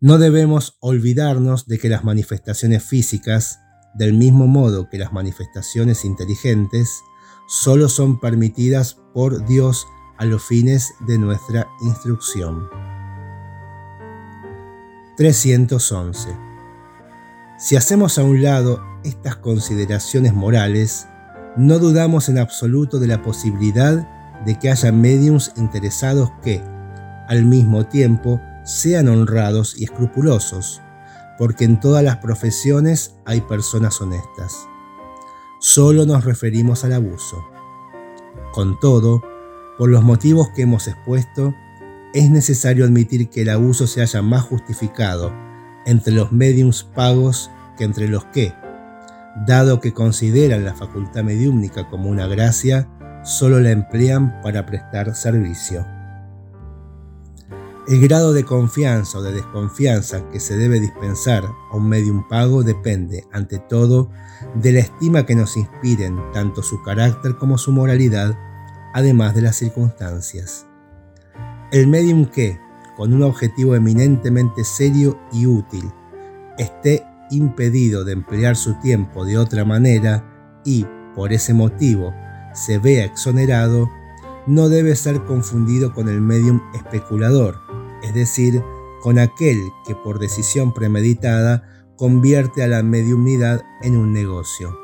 No 0.00 0.18
debemos 0.18 0.76
olvidarnos 0.80 1.66
de 1.66 1.78
que 1.78 1.88
las 1.88 2.04
manifestaciones 2.04 2.84
físicas, 2.84 3.60
del 3.94 4.12
mismo 4.12 4.46
modo 4.46 4.90
que 4.90 4.98
las 4.98 5.14
manifestaciones 5.14 6.04
inteligentes, 6.04 7.00
solo 7.48 7.88
son 7.88 8.20
permitidas 8.20 8.98
por 9.14 9.46
Dios 9.46 9.86
a 10.18 10.26
los 10.26 10.44
fines 10.44 10.92
de 11.06 11.16
nuestra 11.16 11.66
instrucción. 11.80 12.68
311. 15.16 16.28
Si 17.58 17.76
hacemos 17.76 18.18
a 18.18 18.24
un 18.24 18.42
lado 18.42 18.84
estas 19.02 19.36
consideraciones 19.36 20.34
morales, 20.34 21.08
no 21.56 21.78
dudamos 21.78 22.28
en 22.28 22.36
absoluto 22.36 22.98
de 22.98 23.06
la 23.06 23.22
posibilidad 23.22 24.06
de 24.44 24.58
que 24.58 24.70
haya 24.70 24.92
mediums 24.92 25.52
interesados 25.56 26.30
que, 26.42 26.62
al 27.28 27.46
mismo 27.46 27.86
tiempo, 27.86 28.42
sean 28.66 29.08
honrados 29.08 29.78
y 29.78 29.84
escrupulosos, 29.84 30.82
porque 31.38 31.64
en 31.64 31.78
todas 31.80 32.02
las 32.02 32.16
profesiones 32.16 33.16
hay 33.24 33.40
personas 33.40 34.00
honestas. 34.00 34.68
Solo 35.60 36.04
nos 36.04 36.24
referimos 36.24 36.84
al 36.84 36.92
abuso. 36.92 37.46
Con 38.52 38.78
todo, 38.80 39.22
por 39.78 39.88
los 39.88 40.02
motivos 40.02 40.50
que 40.50 40.62
hemos 40.62 40.88
expuesto, 40.88 41.54
es 42.12 42.30
necesario 42.30 42.84
admitir 42.84 43.30
que 43.30 43.42
el 43.42 43.50
abuso 43.50 43.86
se 43.86 44.02
haya 44.02 44.20
más 44.20 44.42
justificado 44.42 45.32
entre 45.86 46.12
los 46.12 46.32
mediums 46.32 46.82
pagos 46.82 47.50
que 47.78 47.84
entre 47.84 48.08
los 48.08 48.24
que, 48.26 48.52
dado 49.46 49.80
que 49.80 49.92
consideran 49.92 50.64
la 50.64 50.74
facultad 50.74 51.22
mediúmnica 51.22 51.88
como 51.88 52.10
una 52.10 52.26
gracia, 52.26 52.88
solo 53.22 53.60
la 53.60 53.70
emplean 53.70 54.40
para 54.42 54.66
prestar 54.66 55.14
servicio. 55.14 55.95
El 57.88 58.00
grado 58.00 58.32
de 58.32 58.44
confianza 58.44 59.18
o 59.18 59.22
de 59.22 59.32
desconfianza 59.32 60.28
que 60.30 60.40
se 60.40 60.56
debe 60.56 60.80
dispensar 60.80 61.44
a 61.44 61.76
un 61.76 61.88
medium 61.88 62.26
pago 62.26 62.64
depende, 62.64 63.24
ante 63.30 63.60
todo, 63.60 64.10
de 64.56 64.72
la 64.72 64.80
estima 64.80 65.24
que 65.24 65.36
nos 65.36 65.56
inspiren 65.56 66.18
tanto 66.32 66.64
su 66.64 66.82
carácter 66.82 67.36
como 67.36 67.58
su 67.58 67.70
moralidad, 67.70 68.36
además 68.92 69.36
de 69.36 69.42
las 69.42 69.54
circunstancias. 69.54 70.66
El 71.70 71.86
medium 71.86 72.26
que, 72.26 72.58
con 72.96 73.12
un 73.14 73.22
objetivo 73.22 73.76
eminentemente 73.76 74.64
serio 74.64 75.16
y 75.30 75.46
útil, 75.46 75.88
esté 76.58 77.06
impedido 77.30 78.04
de 78.04 78.14
emplear 78.14 78.56
su 78.56 78.74
tiempo 78.80 79.24
de 79.24 79.38
otra 79.38 79.64
manera 79.64 80.24
y, 80.64 80.84
por 81.14 81.32
ese 81.32 81.54
motivo, 81.54 82.12
se 82.52 82.78
vea 82.78 83.04
exonerado, 83.04 83.88
no 84.48 84.68
debe 84.68 84.96
ser 84.96 85.24
confundido 85.24 85.92
con 85.92 86.08
el 86.08 86.20
medium 86.20 86.60
especulador, 86.74 87.60
es 88.06 88.14
decir, 88.14 88.62
con 89.02 89.18
aquel 89.18 89.60
que 89.86 89.94
por 89.94 90.18
decisión 90.18 90.72
premeditada 90.72 91.86
convierte 91.96 92.62
a 92.62 92.68
la 92.68 92.82
mediumnidad 92.82 93.62
en 93.82 93.96
un 93.96 94.12
negocio. 94.12 94.76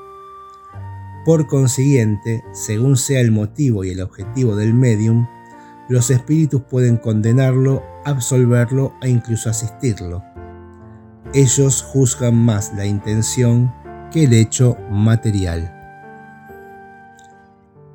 Por 1.24 1.46
consiguiente, 1.46 2.42
según 2.52 2.96
sea 2.96 3.20
el 3.20 3.30
motivo 3.30 3.84
y 3.84 3.90
el 3.90 4.00
objetivo 4.00 4.56
del 4.56 4.74
medium, 4.74 5.26
los 5.88 6.10
espíritus 6.10 6.62
pueden 6.62 6.96
condenarlo, 6.96 7.82
absolverlo 8.04 8.94
e 9.02 9.08
incluso 9.08 9.50
asistirlo. 9.50 10.24
Ellos 11.34 11.82
juzgan 11.82 12.34
más 12.34 12.72
la 12.74 12.86
intención 12.86 13.72
que 14.10 14.24
el 14.24 14.32
hecho 14.32 14.76
material. 14.90 15.78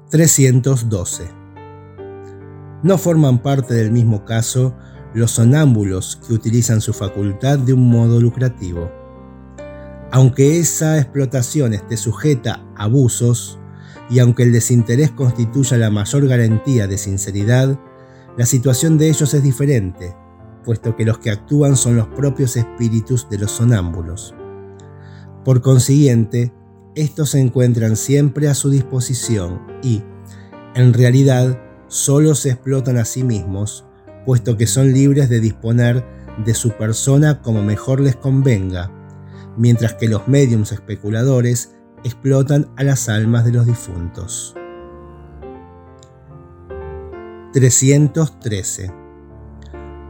312. 0.10 1.28
No 2.84 2.98
forman 2.98 3.40
parte 3.40 3.74
del 3.74 3.92
mismo 3.92 4.24
caso 4.24 4.76
los 5.18 5.32
sonámbulos 5.32 6.20
que 6.28 6.34
utilizan 6.34 6.80
su 6.80 6.94
facultad 6.94 7.60
de 7.60 7.74
un 7.74 7.90
modo 7.90 8.22
lucrativo. 8.22 8.92
Aunque 10.12 10.60
esa 10.60 10.98
explotación 10.98 11.74
esté 11.74 11.98
sujeta 11.98 12.64
a 12.76 12.84
abusos, 12.84 13.60
y 14.10 14.20
aunque 14.20 14.44
el 14.44 14.54
desinterés 14.54 15.12
constituya 15.12 15.78
la 15.78 15.90
mayor 15.90 16.28
garantía 16.28 16.88
de 16.88 16.98
sinceridad, 16.98 17.78
la 18.38 18.46
situación 18.46 18.98
de 18.98 19.10
ellos 19.10 19.34
es 19.34 19.44
diferente, 19.44 20.16
puesto 20.64 20.96
que 20.96 21.04
los 21.04 21.18
que 21.18 21.32
actúan 21.32 21.76
son 21.76 21.96
los 21.96 22.08
propios 22.08 22.56
espíritus 22.56 23.28
de 23.30 23.40
los 23.40 23.52
sonámbulos. 23.52 24.36
Por 25.44 25.62
consiguiente, 25.62 26.54
estos 26.94 27.32
se 27.32 27.40
encuentran 27.40 27.96
siempre 27.96 28.48
a 28.48 28.54
su 28.54 28.70
disposición 28.70 29.62
y, 29.82 30.04
en 30.76 30.94
realidad, 30.94 31.60
solo 31.88 32.36
se 32.36 32.52
explotan 32.52 32.98
a 32.98 33.06
sí 33.06 33.24
mismos, 33.24 33.87
puesto 34.28 34.58
que 34.58 34.68
son 34.68 34.92
libres 34.92 35.30
de 35.30 35.40
disponer 35.40 36.06
de 36.44 36.54
su 36.54 36.72
persona 36.72 37.42
como 37.42 37.64
mejor 37.64 38.02
les 38.02 38.18
convenga, 38.18 38.92
mientras 39.56 39.94
que 39.94 40.10
los 40.10 40.28
médiums 40.28 40.74
especuladores 40.74 41.78
explotan 42.04 42.68
a 42.76 42.84
las 42.84 43.08
almas 43.08 43.46
de 43.46 43.54
los 43.54 43.66
difuntos. 43.66 44.54
313. 47.54 48.92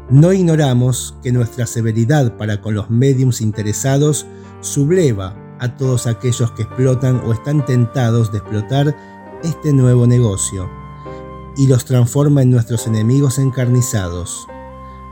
No 0.09 0.33
ignoramos 0.33 1.15
que 1.21 1.31
nuestra 1.31 1.67
severidad 1.67 2.37
para 2.37 2.59
con 2.59 2.73
los 2.73 2.89
médiums 2.89 3.39
interesados 3.39 4.25
subleva 4.61 5.37
a 5.59 5.77
todos 5.77 6.07
aquellos 6.07 6.51
que 6.53 6.63
explotan 6.63 7.21
o 7.23 7.33
están 7.33 7.63
tentados 7.67 8.31
de 8.31 8.39
explotar 8.39 8.97
este 9.43 9.73
nuevo 9.73 10.07
negocio 10.07 10.86
y 11.57 11.67
los 11.67 11.85
transforma 11.85 12.43
en 12.43 12.51
nuestros 12.51 12.87
enemigos 12.87 13.39
encarnizados, 13.39 14.47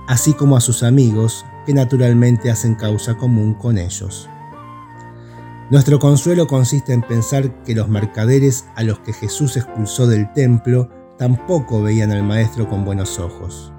así 0.08 0.34
como 0.34 0.56
a 0.56 0.62
sus 0.62 0.84
amigos 0.84 1.46
que 1.66 1.74
naturalmente 1.74 2.52
hacen 2.52 2.76
causa 2.76 3.18
común 3.18 3.56
con 3.56 3.78
ellos. 3.78 4.30
Nuestro 5.72 5.98
consuelo 5.98 6.46
consiste 6.46 6.94
en 6.94 7.02
pensar 7.02 7.64
que 7.64 7.74
los 7.74 7.90
mercaderes 7.90 8.66
a 8.76 8.84
los 8.84 9.00
que 9.00 9.14
Jesús 9.14 9.58
expulsó 9.58 10.06
del 10.06 10.32
templo 10.34 10.90
tampoco 11.18 11.82
veían 11.82 12.12
al 12.12 12.24
Maestro 12.24 12.70
con 12.70 12.86
buenos 12.86 13.18
ojos. 13.18 13.74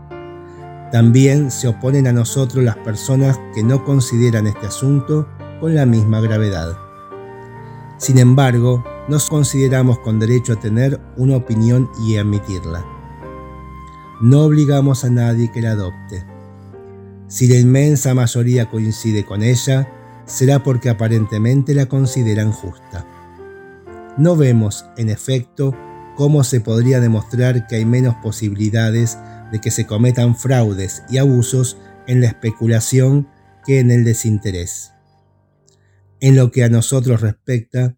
También 0.90 1.50
se 1.50 1.68
oponen 1.68 2.08
a 2.08 2.12
nosotros 2.12 2.64
las 2.64 2.76
personas 2.78 3.38
que 3.54 3.62
no 3.62 3.84
consideran 3.84 4.48
este 4.48 4.66
asunto 4.66 5.28
con 5.60 5.74
la 5.76 5.86
misma 5.86 6.20
gravedad. 6.20 6.76
Sin 7.98 8.18
embargo, 8.18 8.84
nos 9.08 9.28
consideramos 9.28 9.98
con 10.00 10.18
derecho 10.18 10.54
a 10.54 10.60
tener 10.60 11.00
una 11.16 11.36
opinión 11.36 11.90
y 12.04 12.16
emitirla. 12.16 12.84
No 14.20 14.44
obligamos 14.44 15.04
a 15.04 15.10
nadie 15.10 15.52
que 15.52 15.62
la 15.62 15.72
adopte. 15.72 16.24
Si 17.28 17.46
la 17.46 17.56
inmensa 17.56 18.14
mayoría 18.14 18.70
coincide 18.70 19.24
con 19.24 19.42
ella, 19.42 19.92
será 20.26 20.62
porque 20.62 20.90
aparentemente 20.90 21.74
la 21.74 21.86
consideran 21.86 22.50
justa. 22.52 23.06
No 24.16 24.36
vemos, 24.36 24.86
en 24.96 25.10
efecto, 25.10 25.74
cómo 26.16 26.44
se 26.44 26.60
podría 26.60 27.00
demostrar 27.00 27.66
que 27.66 27.76
hay 27.76 27.84
menos 27.84 28.14
posibilidades 28.22 29.18
de 29.52 29.60
que 29.60 29.70
se 29.70 29.86
cometan 29.86 30.34
fraudes 30.34 31.02
y 31.10 31.18
abusos 31.18 31.76
en 32.06 32.20
la 32.22 32.28
especulación 32.28 33.28
que 33.64 33.80
en 33.80 33.90
el 33.90 34.04
desinterés. 34.04 34.92
En 36.20 36.34
lo 36.34 36.50
que 36.50 36.64
a 36.64 36.68
nosotros 36.68 37.20
respecta, 37.20 37.95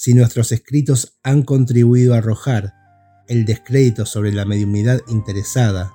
si 0.00 0.14
nuestros 0.14 0.50
escritos 0.50 1.18
han 1.22 1.42
contribuido 1.42 2.14
a 2.14 2.18
arrojar 2.18 2.72
el 3.28 3.44
descrédito 3.44 4.06
sobre 4.06 4.32
la 4.32 4.46
mediunidad 4.46 4.98
interesada, 5.08 5.92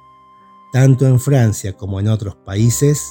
tanto 0.72 1.08
en 1.08 1.20
Francia 1.20 1.74
como 1.74 2.00
en 2.00 2.10
otros 2.10 2.36
países, 2.36 3.04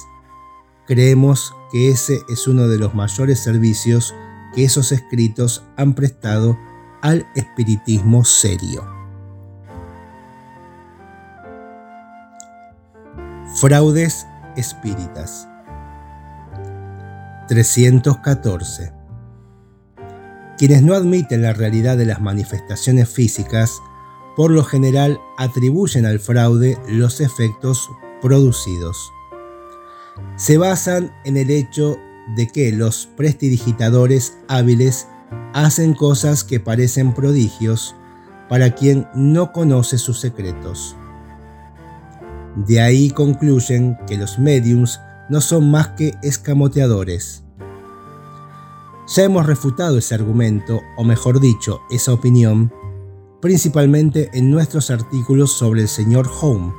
creemos 0.87 1.53
que 1.69 1.89
ese 1.89 2.21
es 2.29 2.47
uno 2.47 2.69
de 2.69 2.77
los 2.77 2.95
mayores 2.95 3.39
servicios 3.39 4.15
que 4.53 4.63
esos 4.63 4.93
escritos 4.93 5.65
han 5.75 5.95
prestado 5.95 6.57
al 7.01 7.27
espiritismo 7.35 8.23
serio. 8.23 8.87
Fraudes 13.59 14.25
espíritas 14.55 15.45
314 17.49 19.04
Quienes 20.57 20.83
no 20.83 20.93
admiten 20.95 21.41
la 21.41 21.53
realidad 21.53 21.97
de 21.97 22.05
las 22.05 22.21
manifestaciones 22.21 23.09
físicas, 23.09 23.81
por 24.35 24.51
lo 24.51 24.63
general 24.63 25.19
atribuyen 25.37 26.05
al 26.05 26.19
fraude 26.19 26.77
los 26.87 27.19
efectos 27.21 27.89
producidos. 28.21 29.11
Se 30.37 30.57
basan 30.57 31.13
en 31.25 31.37
el 31.37 31.51
hecho 31.51 31.97
de 32.35 32.47
que 32.47 32.71
los 32.71 33.07
prestidigitadores 33.17 34.37
hábiles 34.47 35.07
hacen 35.53 35.93
cosas 35.93 36.43
que 36.43 36.59
parecen 36.59 37.13
prodigios 37.13 37.95
para 38.49 38.71
quien 38.71 39.07
no 39.15 39.51
conoce 39.51 39.97
sus 39.97 40.19
secretos. 40.19 40.95
De 42.55 42.79
ahí 42.79 43.09
concluyen 43.09 43.97
que 44.07 44.17
los 44.17 44.39
mediums 44.39 44.99
no 45.29 45.41
son 45.41 45.69
más 45.69 45.89
que 45.89 46.13
escamoteadores. 46.23 47.44
Ya 49.07 49.23
hemos 49.23 49.45
refutado 49.45 49.99
ese 49.99 50.15
argumento, 50.15 50.81
o 50.97 51.03
mejor 51.03 51.39
dicho, 51.39 51.81
esa 51.91 52.11
opinión, 52.11 52.73
principalmente 53.39 54.31
en 54.33 54.49
nuestros 54.49 54.89
artículos 54.89 55.51
sobre 55.51 55.81
el 55.81 55.87
señor 55.87 56.27
Home 56.41 56.73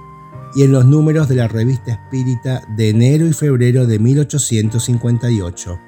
y 0.56 0.64
en 0.64 0.72
los 0.72 0.84
números 0.86 1.28
de 1.28 1.36
la 1.36 1.46
revista 1.46 1.92
espírita 1.92 2.62
de 2.76 2.88
enero 2.90 3.26
y 3.26 3.32
febrero 3.32 3.86
de 3.86 4.00
1858. 4.00 5.78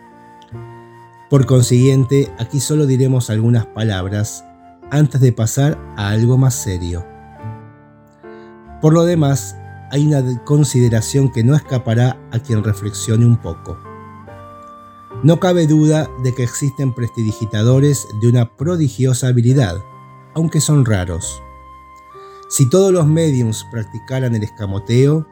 Por 1.29 1.45
consiguiente, 1.47 2.31
aquí 2.39 2.61
solo 2.61 2.87
diremos 2.87 3.31
algunas 3.31 3.67
palabras 3.67 4.45
antes 4.93 5.21
de 5.21 5.33
pasar 5.33 5.77
a 5.97 6.11
algo 6.11 6.39
más 6.39 6.55
serio. 6.55 7.05
Por 8.81 8.95
lo 8.95 9.05
demás, 9.05 9.57
hay 9.91 10.07
una 10.07 10.45
consideración 10.45 11.33
que 11.33 11.43
no 11.43 11.57
escapará 11.57 12.17
a 12.31 12.39
quien 12.39 12.63
reflexione 12.63 13.27
un 13.27 13.39
poco. 13.39 13.88
No 15.25 15.41
cabe 15.41 15.67
duda 15.67 16.09
de 16.23 16.33
que 16.33 16.45
existen 16.45 16.95
prestidigitadores 16.95 18.07
de 18.21 18.29
una 18.29 18.57
prodigiosa 18.57 19.27
habilidad, 19.27 19.83
aunque 20.35 20.61
son 20.61 20.85
raros. 20.85 21.43
Si 22.49 22.71
todos 22.71 22.93
los 22.93 23.05
mediums 23.05 23.67
practicaran 23.73 24.37
el 24.37 24.45
escamoteo, 24.45 25.27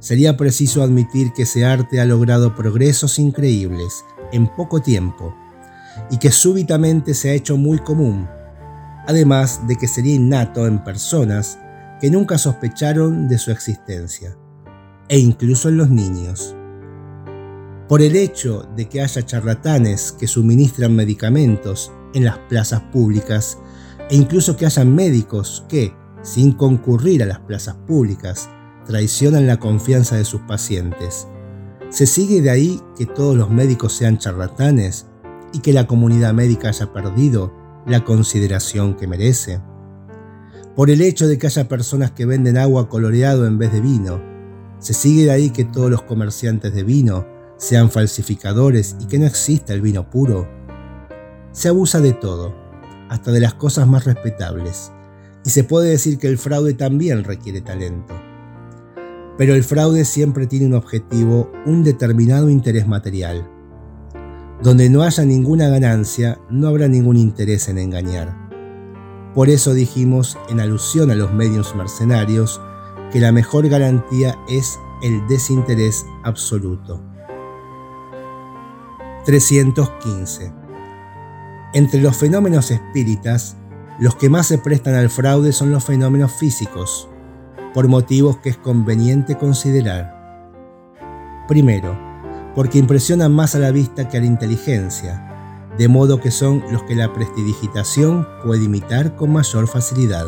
sería 0.00 0.36
preciso 0.36 0.82
admitir 0.82 1.32
que 1.32 1.42
ese 1.42 1.64
arte 1.64 2.00
ha 2.00 2.04
logrado 2.04 2.56
progresos 2.56 3.20
increíbles 3.20 4.04
en 4.32 4.48
poco 4.48 4.82
tiempo 4.82 5.32
y 6.10 6.18
que 6.18 6.32
súbitamente 6.32 7.14
se 7.14 7.30
ha 7.30 7.34
hecho 7.34 7.56
muy 7.56 7.78
común, 7.78 8.28
además 9.06 9.68
de 9.68 9.76
que 9.76 9.86
sería 9.86 10.16
innato 10.16 10.66
en 10.66 10.82
personas 10.82 11.60
que 12.00 12.10
nunca 12.10 12.38
sospecharon 12.38 13.28
de 13.28 13.38
su 13.38 13.52
existencia, 13.52 14.36
e 15.08 15.20
incluso 15.20 15.68
en 15.68 15.76
los 15.76 15.90
niños. 15.90 16.56
Por 17.88 18.02
el 18.02 18.16
hecho 18.16 18.68
de 18.76 18.88
que 18.88 19.00
haya 19.00 19.24
charlatanes 19.24 20.12
que 20.12 20.26
suministran 20.26 20.94
medicamentos 20.94 21.90
en 22.14 22.24
las 22.24 22.38
plazas 22.38 22.80
públicas, 22.92 23.58
e 24.10 24.16
incluso 24.16 24.56
que 24.56 24.66
hayan 24.66 24.94
médicos 24.94 25.64
que, 25.68 25.94
sin 26.22 26.52
concurrir 26.52 27.22
a 27.22 27.26
las 27.26 27.40
plazas 27.40 27.76
públicas, 27.86 28.48
traicionan 28.86 29.46
la 29.46 29.58
confianza 29.58 30.16
de 30.16 30.24
sus 30.24 30.42
pacientes. 30.42 31.26
¿Se 31.90 32.06
sigue 32.06 32.42
de 32.42 32.50
ahí 32.50 32.80
que 32.96 33.06
todos 33.06 33.36
los 33.36 33.50
médicos 33.50 33.94
sean 33.94 34.18
charlatanes 34.18 35.06
y 35.52 35.60
que 35.60 35.72
la 35.72 35.86
comunidad 35.86 36.34
médica 36.34 36.68
haya 36.68 36.92
perdido 36.92 37.52
la 37.86 38.04
consideración 38.04 38.94
que 38.94 39.06
merece? 39.06 39.60
por 40.78 40.90
el 40.90 41.02
hecho 41.02 41.26
de 41.26 41.38
que 41.38 41.48
haya 41.48 41.66
personas 41.66 42.12
que 42.12 42.24
venden 42.24 42.56
agua 42.56 42.88
coloreado 42.88 43.48
en 43.48 43.58
vez 43.58 43.72
de 43.72 43.80
vino. 43.80 44.22
Se 44.78 44.94
sigue 44.94 45.24
de 45.24 45.32
ahí 45.32 45.50
que 45.50 45.64
todos 45.64 45.90
los 45.90 46.02
comerciantes 46.02 46.72
de 46.72 46.84
vino 46.84 47.26
sean 47.58 47.90
falsificadores 47.90 48.96
y 49.00 49.06
que 49.06 49.18
no 49.18 49.26
exista 49.26 49.74
el 49.74 49.82
vino 49.82 50.08
puro. 50.08 50.48
Se 51.52 51.68
abusa 51.68 52.00
de 52.00 52.12
todo, 52.12 52.54
hasta 53.10 53.32
de 53.32 53.40
las 53.40 53.54
cosas 53.54 53.86
más 53.86 54.04
respetables, 54.04 54.92
y 55.44 55.50
se 55.50 55.64
puede 55.64 55.90
decir 55.90 56.18
que 56.18 56.28
el 56.28 56.38
fraude 56.38 56.74
también 56.74 57.24
requiere 57.24 57.60
talento. 57.60 58.14
Pero 59.36 59.54
el 59.54 59.64
fraude 59.64 60.04
siempre 60.04 60.46
tiene 60.46 60.66
un 60.66 60.74
objetivo, 60.74 61.52
un 61.66 61.84
determinado 61.84 62.48
interés 62.48 62.86
material. 62.88 63.48
Donde 64.62 64.88
no 64.90 65.02
haya 65.02 65.24
ninguna 65.24 65.68
ganancia, 65.68 66.40
no 66.50 66.68
habrá 66.68 66.88
ningún 66.88 67.16
interés 67.16 67.68
en 67.68 67.78
engañar. 67.78 68.36
Por 69.34 69.48
eso 69.48 69.74
dijimos, 69.74 70.36
en 70.48 70.58
alusión 70.58 71.10
a 71.10 71.14
los 71.14 71.32
medios 71.32 71.76
mercenarios, 71.76 72.60
que 73.12 73.20
la 73.20 73.30
mejor 73.30 73.68
garantía 73.68 74.36
es 74.48 74.78
el 75.02 75.26
desinterés 75.28 76.04
absoluto. 76.24 77.00
315. 79.28 80.50
Entre 81.74 82.00
los 82.00 82.16
fenómenos 82.16 82.70
espíritas, 82.70 83.58
los 84.00 84.16
que 84.16 84.30
más 84.30 84.46
se 84.46 84.56
prestan 84.56 84.94
al 84.94 85.10
fraude 85.10 85.52
son 85.52 85.70
los 85.70 85.84
fenómenos 85.84 86.32
físicos, 86.32 87.10
por 87.74 87.88
motivos 87.88 88.38
que 88.38 88.48
es 88.48 88.56
conveniente 88.56 89.36
considerar. 89.36 90.46
Primero, 91.46 91.94
porque 92.54 92.78
impresionan 92.78 93.34
más 93.34 93.54
a 93.54 93.58
la 93.58 93.70
vista 93.70 94.08
que 94.08 94.16
a 94.16 94.20
la 94.20 94.26
inteligencia, 94.26 95.68
de 95.76 95.88
modo 95.88 96.22
que 96.22 96.30
son 96.30 96.64
los 96.72 96.84
que 96.84 96.94
la 96.94 97.12
prestidigitación 97.12 98.26
puede 98.42 98.64
imitar 98.64 99.14
con 99.14 99.30
mayor 99.30 99.68
facilidad. 99.68 100.24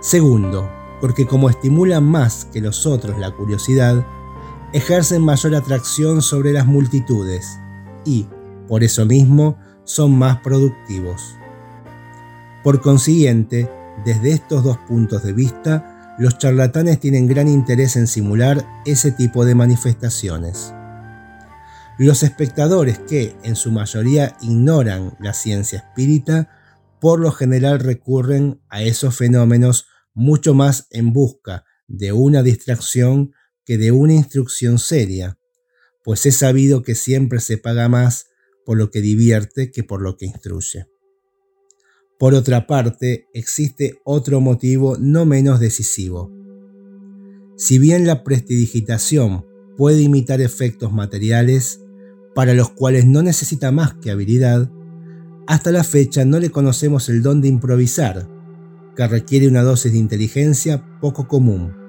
Segundo, 0.00 0.66
porque 0.98 1.26
como 1.26 1.50
estimulan 1.50 2.04
más 2.04 2.46
que 2.46 2.62
los 2.62 2.86
otros 2.86 3.18
la 3.18 3.32
curiosidad, 3.32 4.06
ejercen 4.74 5.22
mayor 5.22 5.54
atracción 5.54 6.20
sobre 6.20 6.52
las 6.52 6.66
multitudes 6.66 7.46
y, 8.04 8.26
por 8.66 8.82
eso 8.82 9.06
mismo, 9.06 9.56
son 9.84 10.18
más 10.18 10.38
productivos. 10.40 11.36
Por 12.64 12.80
consiguiente, 12.80 13.70
desde 14.04 14.32
estos 14.32 14.64
dos 14.64 14.76
puntos 14.78 15.22
de 15.22 15.32
vista, 15.32 16.16
los 16.18 16.38
charlatanes 16.38 16.98
tienen 16.98 17.28
gran 17.28 17.46
interés 17.46 17.94
en 17.94 18.08
simular 18.08 18.66
ese 18.84 19.12
tipo 19.12 19.44
de 19.44 19.54
manifestaciones. 19.54 20.74
Los 21.96 22.24
espectadores 22.24 22.98
que, 22.98 23.36
en 23.44 23.54
su 23.54 23.70
mayoría, 23.70 24.36
ignoran 24.40 25.16
la 25.20 25.34
ciencia 25.34 25.78
espírita, 25.78 26.48
por 27.00 27.20
lo 27.20 27.30
general 27.30 27.78
recurren 27.78 28.60
a 28.70 28.82
esos 28.82 29.16
fenómenos 29.16 29.86
mucho 30.14 30.52
más 30.52 30.88
en 30.90 31.12
busca 31.12 31.64
de 31.86 32.12
una 32.12 32.42
distracción 32.42 33.32
que 33.64 33.78
de 33.78 33.92
una 33.92 34.14
instrucción 34.14 34.78
seria, 34.78 35.38
pues 36.02 36.26
es 36.26 36.36
sabido 36.36 36.82
que 36.82 36.94
siempre 36.94 37.40
se 37.40 37.58
paga 37.58 37.88
más 37.88 38.26
por 38.64 38.78
lo 38.78 38.90
que 38.90 39.00
divierte 39.00 39.70
que 39.70 39.82
por 39.82 40.02
lo 40.02 40.16
que 40.16 40.26
instruye. 40.26 40.86
Por 42.18 42.34
otra 42.34 42.66
parte, 42.66 43.26
existe 43.34 44.00
otro 44.04 44.40
motivo 44.40 44.96
no 44.98 45.26
menos 45.26 45.60
decisivo. 45.60 46.30
Si 47.56 47.78
bien 47.78 48.06
la 48.06 48.22
prestidigitación 48.24 49.46
puede 49.76 50.02
imitar 50.02 50.40
efectos 50.40 50.92
materiales, 50.92 51.80
para 52.34 52.54
los 52.54 52.70
cuales 52.70 53.06
no 53.06 53.22
necesita 53.22 53.72
más 53.72 53.94
que 53.94 54.10
habilidad, 54.10 54.70
hasta 55.46 55.72
la 55.72 55.84
fecha 55.84 56.24
no 56.24 56.38
le 56.40 56.50
conocemos 56.50 57.08
el 57.08 57.22
don 57.22 57.40
de 57.40 57.48
improvisar, 57.48 58.28
que 58.96 59.06
requiere 59.06 59.48
una 59.48 59.62
dosis 59.62 59.92
de 59.92 59.98
inteligencia 59.98 60.84
poco 61.00 61.28
común, 61.28 61.83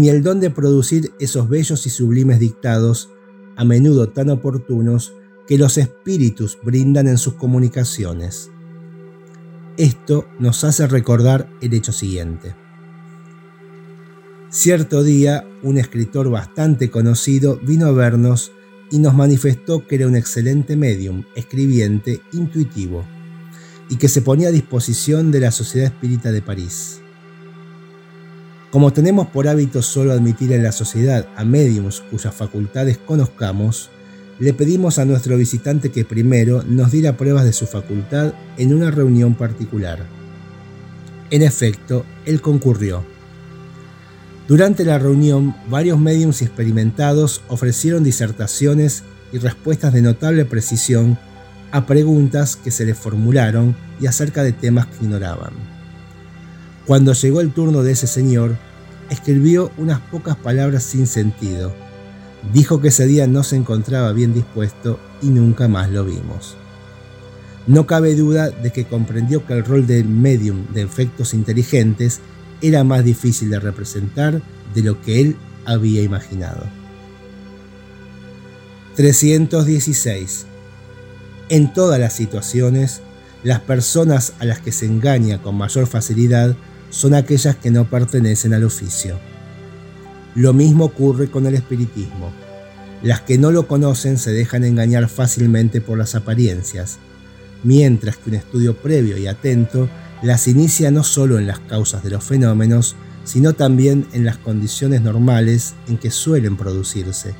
ni 0.00 0.08
el 0.08 0.22
don 0.22 0.40
de 0.40 0.48
producir 0.48 1.12
esos 1.20 1.50
bellos 1.50 1.84
y 1.84 1.90
sublimes 1.90 2.38
dictados, 2.38 3.10
a 3.56 3.66
menudo 3.66 4.08
tan 4.08 4.30
oportunos, 4.30 5.12
que 5.46 5.58
los 5.58 5.76
espíritus 5.76 6.56
brindan 6.62 7.06
en 7.06 7.18
sus 7.18 7.34
comunicaciones. 7.34 8.50
Esto 9.76 10.26
nos 10.38 10.64
hace 10.64 10.86
recordar 10.86 11.50
el 11.60 11.74
hecho 11.74 11.92
siguiente. 11.92 12.54
Cierto 14.48 15.02
día, 15.02 15.46
un 15.62 15.76
escritor 15.76 16.30
bastante 16.30 16.90
conocido 16.90 17.60
vino 17.62 17.84
a 17.84 17.92
vernos 17.92 18.52
y 18.90 19.00
nos 19.00 19.14
manifestó 19.14 19.86
que 19.86 19.96
era 19.96 20.06
un 20.06 20.16
excelente 20.16 20.76
medium, 20.76 21.24
escribiente, 21.36 22.22
intuitivo, 22.32 23.04
y 23.90 23.96
que 23.96 24.08
se 24.08 24.22
ponía 24.22 24.48
a 24.48 24.52
disposición 24.52 25.30
de 25.30 25.40
la 25.40 25.50
Sociedad 25.50 25.92
Espírita 25.92 26.32
de 26.32 26.40
París. 26.40 26.99
Como 28.70 28.92
tenemos 28.92 29.26
por 29.26 29.48
hábito 29.48 29.82
solo 29.82 30.12
admitir 30.12 30.52
en 30.52 30.62
la 30.62 30.70
sociedad 30.70 31.26
a 31.36 31.44
mediums 31.44 32.02
cuyas 32.08 32.32
facultades 32.32 32.98
conozcamos, 32.98 33.90
le 34.38 34.54
pedimos 34.54 34.98
a 34.98 35.04
nuestro 35.04 35.36
visitante 35.36 35.90
que 35.90 36.04
primero 36.04 36.62
nos 36.62 36.92
diera 36.92 37.16
pruebas 37.16 37.44
de 37.44 37.52
su 37.52 37.66
facultad 37.66 38.32
en 38.58 38.72
una 38.72 38.92
reunión 38.92 39.34
particular. 39.34 39.98
En 41.30 41.42
efecto, 41.42 42.04
él 42.26 42.40
concurrió. 42.40 43.04
Durante 44.46 44.84
la 44.84 44.98
reunión, 45.00 45.54
varios 45.68 45.98
mediums 45.98 46.40
experimentados 46.40 47.42
ofrecieron 47.48 48.04
disertaciones 48.04 49.02
y 49.32 49.38
respuestas 49.38 49.92
de 49.92 50.02
notable 50.02 50.44
precisión 50.44 51.18
a 51.72 51.86
preguntas 51.86 52.56
que 52.56 52.70
se 52.70 52.84
le 52.84 52.94
formularon 52.94 53.76
y 54.00 54.06
acerca 54.06 54.44
de 54.44 54.52
temas 54.52 54.86
que 54.86 55.04
ignoraban. 55.04 55.69
Cuando 56.90 57.12
llegó 57.12 57.40
el 57.40 57.52
turno 57.52 57.84
de 57.84 57.92
ese 57.92 58.08
señor, 58.08 58.56
escribió 59.10 59.70
unas 59.76 60.00
pocas 60.00 60.34
palabras 60.34 60.82
sin 60.82 61.06
sentido, 61.06 61.72
Dijo 62.52 62.80
que 62.80 62.88
ese 62.88 63.06
día 63.06 63.28
no 63.28 63.44
se 63.44 63.54
encontraba 63.54 64.12
bien 64.12 64.34
dispuesto 64.34 64.98
y 65.22 65.28
nunca 65.28 65.68
más 65.68 65.88
lo 65.88 66.04
vimos. 66.04 66.56
No 67.68 67.86
cabe 67.86 68.16
duda 68.16 68.50
de 68.50 68.72
que 68.72 68.86
comprendió 68.86 69.46
que 69.46 69.52
el 69.52 69.64
rol 69.64 69.86
de 69.86 70.02
medium 70.02 70.66
de 70.74 70.82
efectos 70.82 71.32
inteligentes 71.32 72.18
era 72.60 72.82
más 72.82 73.04
difícil 73.04 73.50
de 73.50 73.60
representar 73.60 74.42
de 74.74 74.82
lo 74.82 75.00
que 75.00 75.20
él 75.20 75.36
había 75.66 76.02
imaginado. 76.02 76.64
316. 78.96 80.44
En 81.50 81.72
todas 81.72 82.00
las 82.00 82.14
situaciones, 82.14 83.00
las 83.44 83.60
personas 83.60 84.32
a 84.40 84.44
las 84.44 84.58
que 84.58 84.72
se 84.72 84.86
engaña 84.86 85.40
con 85.40 85.54
mayor 85.54 85.86
facilidad 85.86 86.56
son 86.90 87.14
aquellas 87.14 87.56
que 87.56 87.70
no 87.70 87.88
pertenecen 87.88 88.52
al 88.52 88.64
oficio. 88.64 89.18
Lo 90.34 90.52
mismo 90.52 90.84
ocurre 90.84 91.30
con 91.30 91.46
el 91.46 91.54
espiritismo. 91.54 92.30
Las 93.02 93.22
que 93.22 93.38
no 93.38 93.50
lo 93.50 93.66
conocen 93.66 94.18
se 94.18 94.32
dejan 94.32 94.64
engañar 94.64 95.08
fácilmente 95.08 95.80
por 95.80 95.96
las 95.96 96.14
apariencias, 96.14 96.98
mientras 97.64 98.16
que 98.16 98.30
un 98.30 98.36
estudio 98.36 98.76
previo 98.76 99.16
y 99.16 99.26
atento 99.26 99.88
las 100.22 100.48
inicia 100.48 100.90
no 100.90 101.02
solo 101.02 101.38
en 101.38 101.46
las 101.46 101.60
causas 101.60 102.02
de 102.02 102.10
los 102.10 102.24
fenómenos, 102.24 102.94
sino 103.24 103.54
también 103.54 104.06
en 104.12 104.24
las 104.24 104.38
condiciones 104.38 105.02
normales 105.02 105.74
en 105.88 105.98
que 105.98 106.10
suelen 106.10 106.56
producirse, 106.56 107.34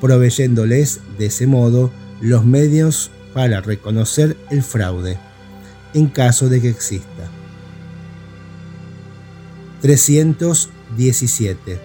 proveyéndoles 0.00 1.00
de 1.18 1.26
ese 1.26 1.46
modo 1.46 1.90
los 2.20 2.44
medios 2.44 3.10
para 3.34 3.60
reconocer 3.60 4.36
el 4.50 4.62
fraude, 4.62 5.18
en 5.94 6.06
caso 6.08 6.48
de 6.48 6.60
que 6.60 6.68
exista. 6.68 7.15
317 9.86 11.78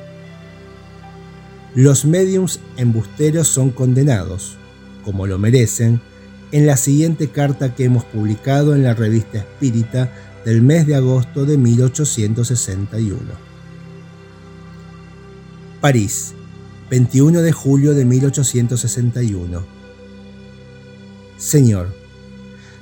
los 1.76 2.04
mediums 2.04 2.60
embusteros 2.78 3.48
son 3.48 3.70
condenados, 3.70 4.58
como 5.06 5.28
lo 5.28 5.38
merecen, 5.38 6.02
en 6.52 6.66
la 6.66 6.78
siguiente 6.78 7.30
carta 7.30 7.76
que 7.76 7.86
hemos 7.86 8.04
publicado 8.06 8.74
en 8.76 8.82
la 8.82 8.96
revista 8.96 9.38
Espírita 9.38 10.12
del 10.44 10.64
mes 10.64 10.88
de 10.88 10.96
agosto 10.96 11.46
de 11.46 11.58
1861. 11.58 13.20
París, 15.80 16.34
21 16.90 17.42
de 17.42 17.52
julio 17.52 17.94
de 17.94 18.04
1861. 18.04 19.64
Señor, 21.38 21.88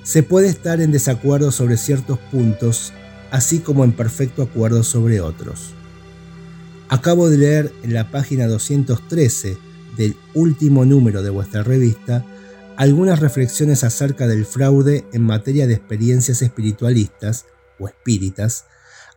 se 0.02 0.24
puede 0.24 0.48
estar 0.48 0.80
en 0.80 0.92
desacuerdo 0.92 1.52
sobre 1.52 1.76
ciertos 1.76 2.18
puntos, 2.32 2.94
así 3.32 3.60
como 3.60 3.84
en 3.84 3.92
perfecto 3.92 4.44
acuerdo 4.44 4.84
sobre 4.84 5.22
otros. 5.22 5.74
Acabo 6.90 7.30
de 7.30 7.38
leer 7.38 7.74
en 7.84 7.94
la 7.94 8.10
página 8.12 8.48
213 8.48 9.58
del 9.98 10.16
último 10.34 10.86
número 10.86 11.22
de 11.22 11.30
vuestra 11.30 11.64
revista 11.64 12.26
algunas 12.80 13.20
reflexiones 13.20 13.84
acerca 13.84 14.26
del 14.26 14.46
fraude 14.46 15.06
en 15.12 15.22
materia 15.22 15.68
de 15.68 15.74
experiencias 15.74 16.42
espiritualistas 16.42 17.46
o 17.78 17.90
espíritas, 17.90 18.68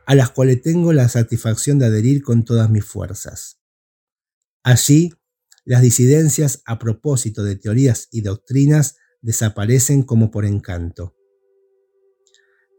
a 0.04 0.16
las 0.16 0.30
cuales 0.30 0.60
tengo 0.62 0.92
la 0.92 1.08
satisfacción 1.08 1.78
de 1.78 1.86
adherir 1.86 2.22
con 2.22 2.44
todas 2.44 2.68
mis 2.70 2.84
fuerzas. 2.84 3.60
Allí, 4.64 5.14
las 5.64 5.80
disidencias 5.80 6.62
a 6.66 6.80
propósito 6.80 7.44
de 7.44 7.54
teorías 7.54 8.08
y 8.10 8.22
doctrinas 8.22 8.96
desaparecen 9.20 10.02
como 10.02 10.32
por 10.32 10.44
encanto. 10.44 11.14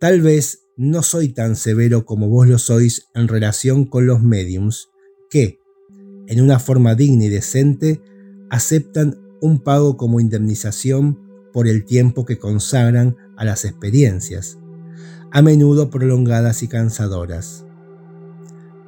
Tal 0.01 0.19
vez 0.19 0.62
no 0.75 1.03
soy 1.03 1.29
tan 1.29 1.55
severo 1.55 2.05
como 2.05 2.29
vos 2.29 2.47
lo 2.47 2.57
sois 2.57 3.09
en 3.13 3.27
relación 3.27 3.85
con 3.85 4.07
los 4.07 4.21
mediums 4.21 4.89
que, 5.29 5.59
en 6.27 6.41
una 6.41 6.59
forma 6.59 6.95
digna 6.95 7.25
y 7.25 7.29
decente, 7.29 8.01
aceptan 8.49 9.19
un 9.41 9.59
pago 9.59 9.97
como 9.97 10.19
indemnización 10.19 11.19
por 11.51 11.67
el 11.67 11.85
tiempo 11.85 12.25
que 12.25 12.39
consagran 12.39 13.17
a 13.37 13.45
las 13.45 13.65
experiencias, 13.65 14.57
a 15.31 15.41
menudo 15.41 15.89
prolongadas 15.89 16.63
y 16.63 16.67
cansadoras. 16.67 17.65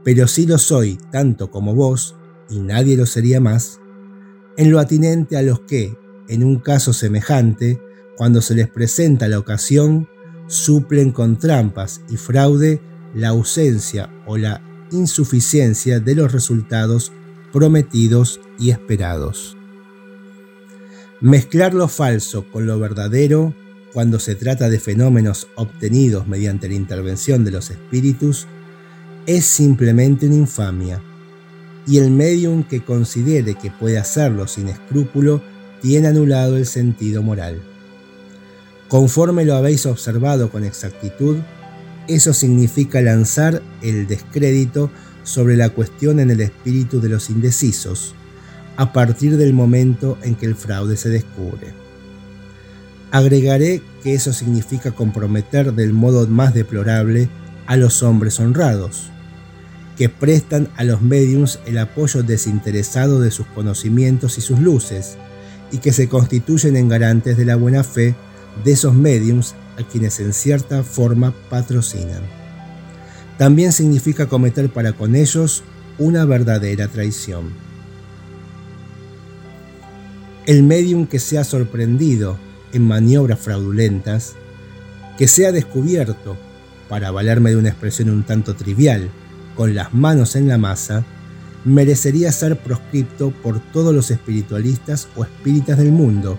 pero 0.03 0.27
sí 0.27 0.45
lo 0.45 0.59
soy 0.59 0.99
tanto 1.11 1.49
como 1.49 1.73
vos, 1.73 2.15
y 2.47 2.59
nadie 2.59 2.95
lo 2.95 3.07
sería 3.07 3.41
más, 3.41 3.79
en 4.55 4.69
lo 4.69 4.79
atinente 4.79 5.35
a 5.35 5.41
los 5.41 5.61
que, 5.61 5.97
en 6.29 6.43
un 6.43 6.59
caso 6.59 6.93
semejante, 6.93 7.81
cuando 8.15 8.41
se 8.41 8.53
les 8.53 8.69
presenta 8.69 9.27
la 9.27 9.39
ocasión, 9.39 10.07
suplen 10.47 11.11
con 11.11 11.37
trampas 11.37 12.01
y 12.09 12.17
fraude 12.17 12.81
la 13.13 13.29
ausencia 13.29 14.09
o 14.25 14.37
la 14.37 14.61
insuficiencia 14.91 15.99
de 15.99 16.15
los 16.15 16.31
resultados 16.31 17.11
prometidos 17.51 18.39
y 18.59 18.71
esperados. 18.71 19.57
Mezclar 21.21 21.73
lo 21.73 21.87
falso 21.87 22.45
con 22.51 22.65
lo 22.65 22.77
verdadero 22.79 23.53
cuando 23.93 24.19
se 24.19 24.35
trata 24.35 24.69
de 24.69 24.79
fenómenos 24.79 25.47
obtenidos 25.55 26.27
mediante 26.27 26.67
la 26.67 26.75
intervención 26.75 27.45
de 27.45 27.51
los 27.51 27.71
espíritus 27.71 28.47
es 29.25 29.45
simplemente 29.45 30.27
una 30.27 30.35
infamia, 30.35 31.01
y 31.87 31.97
el 31.99 32.11
medium 32.11 32.63
que 32.63 32.83
considere 32.83 33.55
que 33.55 33.71
puede 33.71 33.97
hacerlo 33.97 34.47
sin 34.47 34.67
escrúpulo 34.67 35.41
tiene 35.81 36.09
anulado 36.09 36.57
el 36.57 36.65
sentido 36.65 37.23
moral. 37.23 37.61
Conforme 38.87 39.45
lo 39.45 39.55
habéis 39.55 39.85
observado 39.85 40.49
con 40.49 40.63
exactitud, 40.63 41.37
eso 42.07 42.33
significa 42.33 43.01
lanzar 43.01 43.63
el 43.81 44.07
descrédito 44.07 44.91
sobre 45.23 45.57
la 45.57 45.69
cuestión 45.69 46.19
en 46.19 46.29
el 46.29 46.41
espíritu 46.41 47.01
de 47.01 47.09
los 47.09 47.31
indecisos, 47.31 48.13
a 48.77 48.93
partir 48.93 49.37
del 49.37 49.53
momento 49.53 50.17
en 50.21 50.35
que 50.35 50.45
el 50.45 50.55
fraude 50.55 50.97
se 50.97 51.09
descubre. 51.09 51.73
Agregaré 53.11 53.81
que 54.03 54.13
eso 54.13 54.33
significa 54.33 54.91
comprometer 54.91 55.73
del 55.73 55.93
modo 55.93 56.27
más 56.27 56.53
deplorable 56.53 57.27
a 57.65 57.77
los 57.77 58.03
hombres 58.03 58.39
honrados, 58.39 59.09
que 59.97 60.09
prestan 60.09 60.69
a 60.75 60.83
los 60.83 61.01
mediums 61.01 61.59
el 61.65 61.79
apoyo 61.79 62.21
desinteresado 62.21 63.19
de 63.19 63.31
sus 63.31 63.47
conocimientos 63.47 64.37
y 64.37 64.41
sus 64.41 64.59
luces, 64.59 65.17
y 65.71 65.79
que 65.79 65.91
se 65.91 66.07
constituyen 66.07 66.75
en 66.75 66.89
garantes 66.89 67.37
de 67.37 67.45
la 67.45 67.55
buena 67.55 67.83
fe 67.83 68.13
de 68.63 68.71
esos 68.71 68.93
mediums 68.93 69.55
a 69.77 69.83
quienes 69.83 70.19
en 70.19 70.33
cierta 70.33 70.83
forma 70.83 71.33
patrocinan. 71.49 72.21
También 73.37 73.73
significa 73.73 74.27
cometer 74.27 74.69
para 74.71 74.93
con 74.93 75.15
ellos 75.15 75.63
una 75.97 76.25
verdadera 76.25 76.87
traición. 76.87 77.49
El 80.45 80.63
medium 80.63 81.07
que 81.07 81.19
sea 81.19 81.43
sorprendido 81.43 82.37
en 82.71 82.83
maniobras 82.83 83.39
fraudulentas, 83.39 84.35
que 85.17 85.27
sea 85.27 85.51
descubierto, 85.51 86.37
para 86.87 87.11
valerme 87.11 87.49
de 87.49 87.57
una 87.57 87.69
expresión 87.69 88.09
un 88.09 88.23
tanto 88.23 88.55
trivial, 88.55 89.09
con 89.55 89.73
las 89.73 89.93
manos 89.93 90.35
en 90.35 90.47
la 90.47 90.57
masa, 90.57 91.03
merecería 91.63 92.31
ser 92.31 92.59
proscripto 92.59 93.31
por 93.31 93.59
todos 93.59 93.93
los 93.93 94.11
espiritualistas 94.11 95.07
o 95.15 95.23
espíritas 95.23 95.77
del 95.77 95.91
mundo, 95.91 96.37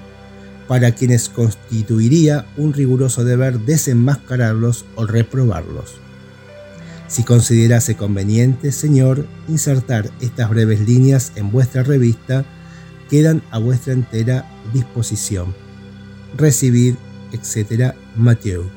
para 0.69 0.93
quienes 0.93 1.29
constituiría 1.29 2.47
un 2.57 2.73
riguroso 2.73 3.25
deber 3.25 3.61
desenmascararlos 3.61 4.85
o 4.95 5.07
reprobarlos. 5.07 6.01
Si 7.09 7.23
considerase 7.23 7.97
conveniente, 7.97 8.73
Señor, 8.73 9.27
insertar 9.49 10.11
estas 10.21 10.51
breves 10.51 10.81
líneas 10.81 11.33
en 11.37 11.53
vuestra 11.53 11.83
revista, 11.85 12.45
quedan 13.09 13.43
a 13.51 13.59
vuestra 13.59 13.93
entera 13.93 14.45
disposición. 14.73 15.55
Recibid, 16.37 16.97
etc. 17.33 17.95
Mateo. 18.17 18.69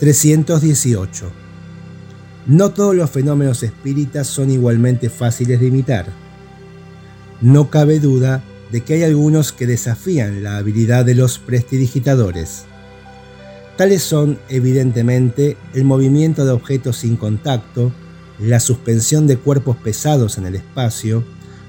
318. 0.00 1.30
No 2.46 2.70
todos 2.70 2.94
los 2.94 3.10
fenómenos 3.10 3.62
espíritas 3.62 4.26
son 4.26 4.50
igualmente 4.50 5.10
fáciles 5.10 5.60
de 5.60 5.66
imitar. 5.66 6.25
No 7.40 7.70
cabe 7.70 8.00
duda 8.00 8.42
de 8.72 8.80
que 8.82 8.94
hay 8.94 9.02
algunos 9.02 9.52
que 9.52 9.66
desafían 9.66 10.42
la 10.42 10.56
habilidad 10.56 11.04
de 11.04 11.14
los 11.14 11.38
prestidigitadores. 11.38 12.64
Tales 13.76 14.02
son, 14.02 14.38
evidentemente, 14.48 15.56
el 15.74 15.84
movimiento 15.84 16.46
de 16.46 16.52
objetos 16.52 16.96
sin 16.96 17.16
contacto, 17.16 17.92
la 18.38 18.58
suspensión 18.58 19.26
de 19.26 19.36
cuerpos 19.36 19.76
pesados 19.76 20.38
en 20.38 20.46
el 20.46 20.56
espacio, 20.56 21.24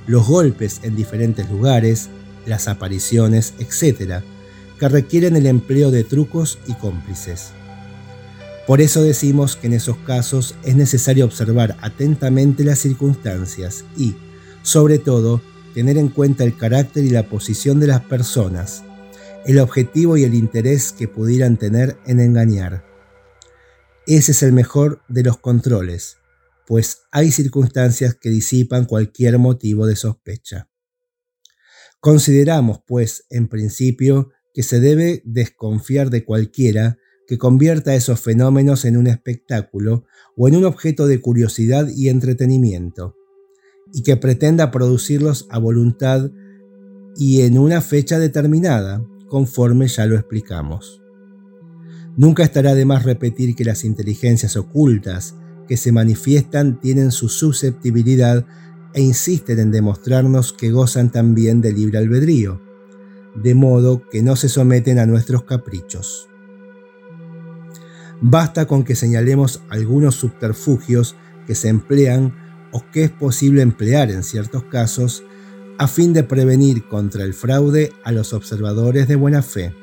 los 0.06 0.26
golpes 0.26 0.80
en 0.84 0.96
diferentes 0.96 1.50
lugares, 1.50 2.10
las 2.46 2.70
apariciones, 2.70 3.54
etc., 3.60 4.22
que 4.80 4.90
requieren 4.90 5.36
el 5.36 5.48
empleo 5.48 5.92
de 5.92 6.04
trucos 6.04 6.60
y 6.68 6.74
cómplices. 6.76 7.50
Por 8.66 8.80
eso 8.82 9.02
decimos 9.02 9.56
que 9.56 9.68
en 9.68 9.74
esos 9.74 9.98
casos 9.98 10.56
es 10.64 10.76
necesario 10.76 11.26
observar 11.26 11.78
atentamente 11.82 12.64
las 12.64 12.80
circunstancias 12.80 13.84
y, 13.98 14.16
sobre 14.62 15.00
todo, 15.00 15.42
tener 15.78 16.00
en 16.00 16.10
cuenta 16.10 16.44
el 16.44 16.58
carácter 16.58 17.04
y 17.04 17.12
la 17.12 17.30
posición 17.30 17.80
de 17.80 17.86
las 17.86 18.02
personas, 18.02 18.84
el 19.46 19.60
objetivo 19.60 20.18
y 20.18 20.24
el 20.24 20.34
interés 20.34 20.92
que 20.92 21.08
pudieran 21.08 21.58
tener 21.58 22.00
en 22.08 22.20
engañar. 22.20 22.84
Ese 24.08 24.32
es 24.32 24.42
el 24.42 24.54
mejor 24.54 25.04
de 25.08 25.22
los 25.22 25.38
controles, 25.38 26.18
pues 26.66 27.02
hay 27.12 27.30
circunstancias 27.30 28.16
que 28.16 28.32
disipan 28.32 28.86
cualquier 28.86 29.38
motivo 29.38 29.86
de 29.86 29.96
sospecha. 29.96 30.68
Consideramos, 32.00 32.80
pues, 32.88 33.26
en 33.30 33.48
principio, 33.48 34.32
que 34.56 34.64
se 34.64 34.80
debe 34.80 35.22
desconfiar 35.26 36.10
de 36.10 36.26
cualquiera 36.26 36.98
que 37.28 37.38
convierta 37.38 37.94
esos 37.94 38.20
fenómenos 38.20 38.84
en 38.84 38.98
un 38.98 39.06
espectáculo 39.06 40.06
o 40.36 40.48
en 40.48 40.56
un 40.56 40.66
objeto 40.66 41.06
de 41.06 41.22
curiosidad 41.22 41.88
y 41.96 42.10
entretenimiento, 42.10 43.17
y 43.94 44.04
que 44.04 44.18
pretenda 44.18 44.72
producirlos 44.72 45.48
a 45.50 45.60
voluntad 45.60 46.32
y 47.16 47.42
en 47.42 47.58
una 47.58 47.82
fecha 47.82 48.20
determinada, 48.20 49.04
conforme 49.28 49.88
ya 49.88 50.06
lo 50.06 50.16
explicamos. 50.16 51.02
Nunca 52.16 52.44
estará 52.44 52.74
de 52.76 52.86
más 52.86 53.04
repetir 53.04 53.56
que 53.56 53.66
las 53.66 53.84
inteligencias 53.84 54.56
ocultas 54.56 55.36
que 55.68 55.78
se 55.78 55.92
manifiestan 55.92 56.80
tienen 56.80 57.12
su 57.12 57.30
susceptibilidad 57.30 58.46
e 58.94 59.02
insisten 59.02 59.60
en 59.60 59.72
demostrarnos 59.72 60.54
que 60.54 60.72
gozan 60.72 61.12
también 61.12 61.62
de 61.62 61.74
libre 61.74 62.00
albedrío, 62.00 62.62
de 63.36 63.54
modo 63.54 64.02
que 64.10 64.24
no 64.24 64.36
se 64.36 64.50
someten 64.50 64.98
a 64.98 65.06
nuestros 65.06 65.44
caprichos. 65.44 66.28
Basta 68.22 68.66
con 68.66 68.84
que 68.84 68.96
señalemos 68.96 69.62
algunos 69.70 70.16
subterfugios 70.16 71.16
que 71.46 71.54
se 71.54 71.70
emplean 71.70 72.47
que 72.84 73.04
es 73.04 73.12
posible 73.12 73.62
emplear 73.62 74.12
en 74.12 74.24
ciertos 74.24 74.64
casos 74.64 75.24
a 75.78 75.88
fin 75.88 76.14
de 76.14 76.24
prevenir 76.24 76.88
contra 76.88 77.24
el 77.24 77.34
fraude 77.34 77.94
a 78.04 78.12
los 78.12 78.34
observadores 78.34 79.08
de 79.08 79.16
buena 79.16 79.42
fe. 79.42 79.74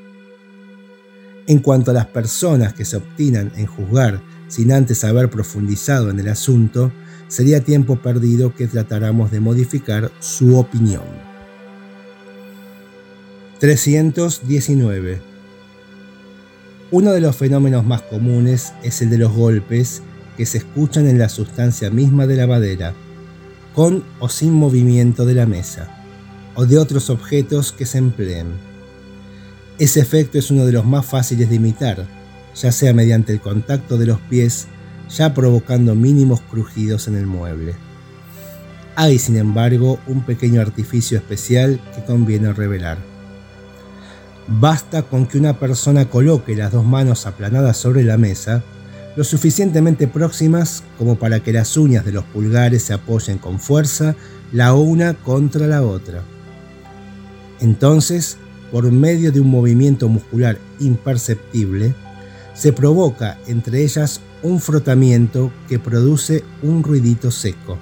En 1.47 1.59
cuanto 1.59 1.91
a 1.91 1.95
las 1.95 2.07
personas 2.07 2.73
que 2.73 2.85
se 2.85 2.97
obstinan 2.97 3.53
en 3.57 3.67
juzgar 3.67 4.23
sin 4.49 4.73
antes 4.73 5.05
haber 5.05 5.31
profundizado 5.31 6.11
en 6.11 6.19
el 6.21 6.29
asunto, 6.29 6.93
sería 7.29 7.63
tiempo 7.63 7.97
perdido 7.97 8.55
que 8.55 8.67
tratáramos 8.67 9.31
de 9.31 9.41
modificar 9.41 10.11
su 10.21 10.57
opinión. 10.59 11.03
319. 13.61 15.21
Uno 16.91 17.13
de 17.13 17.21
los 17.21 17.37
fenómenos 17.37 17.85
más 17.85 18.03
comunes 18.03 18.73
es 18.83 19.03
el 19.03 19.11
de 19.11 19.19
los 19.19 19.33
golpes 19.33 20.03
que 20.37 20.47
se 20.47 20.59
escuchan 20.59 21.07
en 21.07 21.19
la 21.19 21.29
sustancia 21.29 21.91
misma 21.91 22.27
de 22.27 22.37
la 22.37 22.47
madera, 22.47 22.95
con 23.75 24.05
o 24.21 24.29
sin 24.29 24.53
movimiento 24.53 25.27
de 25.27 25.35
la 25.35 25.47
mesa, 25.47 25.89
o 26.55 26.67
de 26.67 26.79
otros 26.79 27.11
objetos 27.11 27.73
que 27.73 27.87
se 27.87 27.99
empleen. 27.99 28.49
Ese 29.79 30.01
efecto 30.01 30.39
es 30.39 30.51
uno 30.51 30.67
de 30.67 30.73
los 30.73 30.85
más 30.85 31.05
fáciles 31.05 31.51
de 31.51 31.57
imitar, 31.57 32.07
ya 32.55 32.71
sea 32.71 32.95
mediante 32.95 33.33
el 33.33 33.41
contacto 33.41 33.99
de 33.99 34.07
los 34.07 34.21
pies, 34.21 34.69
ya 35.09 35.35
provocando 35.35 35.95
mínimos 35.95 36.41
crujidos 36.41 37.09
en 37.09 37.17
el 37.17 37.27
mueble. 37.27 37.75
Hay, 38.97 39.19
sin 39.19 39.37
embargo, 39.37 39.99
un 40.07 40.23
pequeño 40.23 40.61
artificio 40.61 41.19
especial 41.19 41.81
que 41.95 42.05
conviene 42.05 42.53
revelar. 42.53 42.99
Basta 44.47 45.03
con 45.03 45.27
que 45.27 45.39
una 45.39 45.59
persona 45.59 46.09
coloque 46.09 46.55
las 46.55 46.71
dos 46.71 46.85
manos 46.85 47.27
aplanadas 47.27 47.77
sobre 47.77 48.05
la 48.05 48.19
mesa 48.19 48.63
lo 49.17 49.25
suficientemente 49.25 50.09
próximas 50.09 50.83
como 50.99 51.17
para 51.17 51.41
que 51.41 51.53
las 51.53 51.77
uñas 51.77 52.05
de 52.05 52.13
los 52.13 52.25
pulgares 52.25 52.83
se 52.83 52.95
apoyen 52.95 53.39
con 53.39 53.61
fuerza 53.61 54.17
la 54.53 54.75
una 54.75 55.15
contra 55.15 55.67
la 55.67 55.83
otra. 55.83 56.23
Entonces, 57.61 58.37
por 58.73 58.91
medio 58.91 59.31
de 59.31 59.41
un 59.41 59.51
movimiento 59.51 60.09
muscular 60.09 60.59
imperceptible, 60.81 61.95
se 62.55 62.73
provoca 62.73 63.39
entre 63.47 63.83
ellas 63.83 64.21
un 64.43 64.61
frotamiento 64.61 65.53
que 65.69 65.79
produce 65.79 66.45
un 66.63 66.83
ruidito 66.83 67.31
seco, 67.31 67.79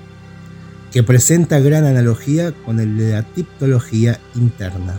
que 0.90 1.02
presenta 1.02 1.60
gran 1.60 1.84
analogía 1.84 2.52
con 2.52 2.78
el 2.78 2.96
de 2.96 3.12
la 3.12 3.22
tiptología 3.22 4.20
interna. 4.34 4.98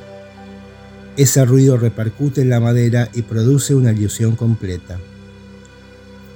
Ese 1.15 1.45
ruido 1.45 1.77
repercute 1.77 2.41
en 2.41 2.49
la 2.49 2.59
madera 2.59 3.09
y 3.13 3.21
produce 3.21 3.75
una 3.75 3.91
ilusión 3.91 4.35
completa. 4.35 4.97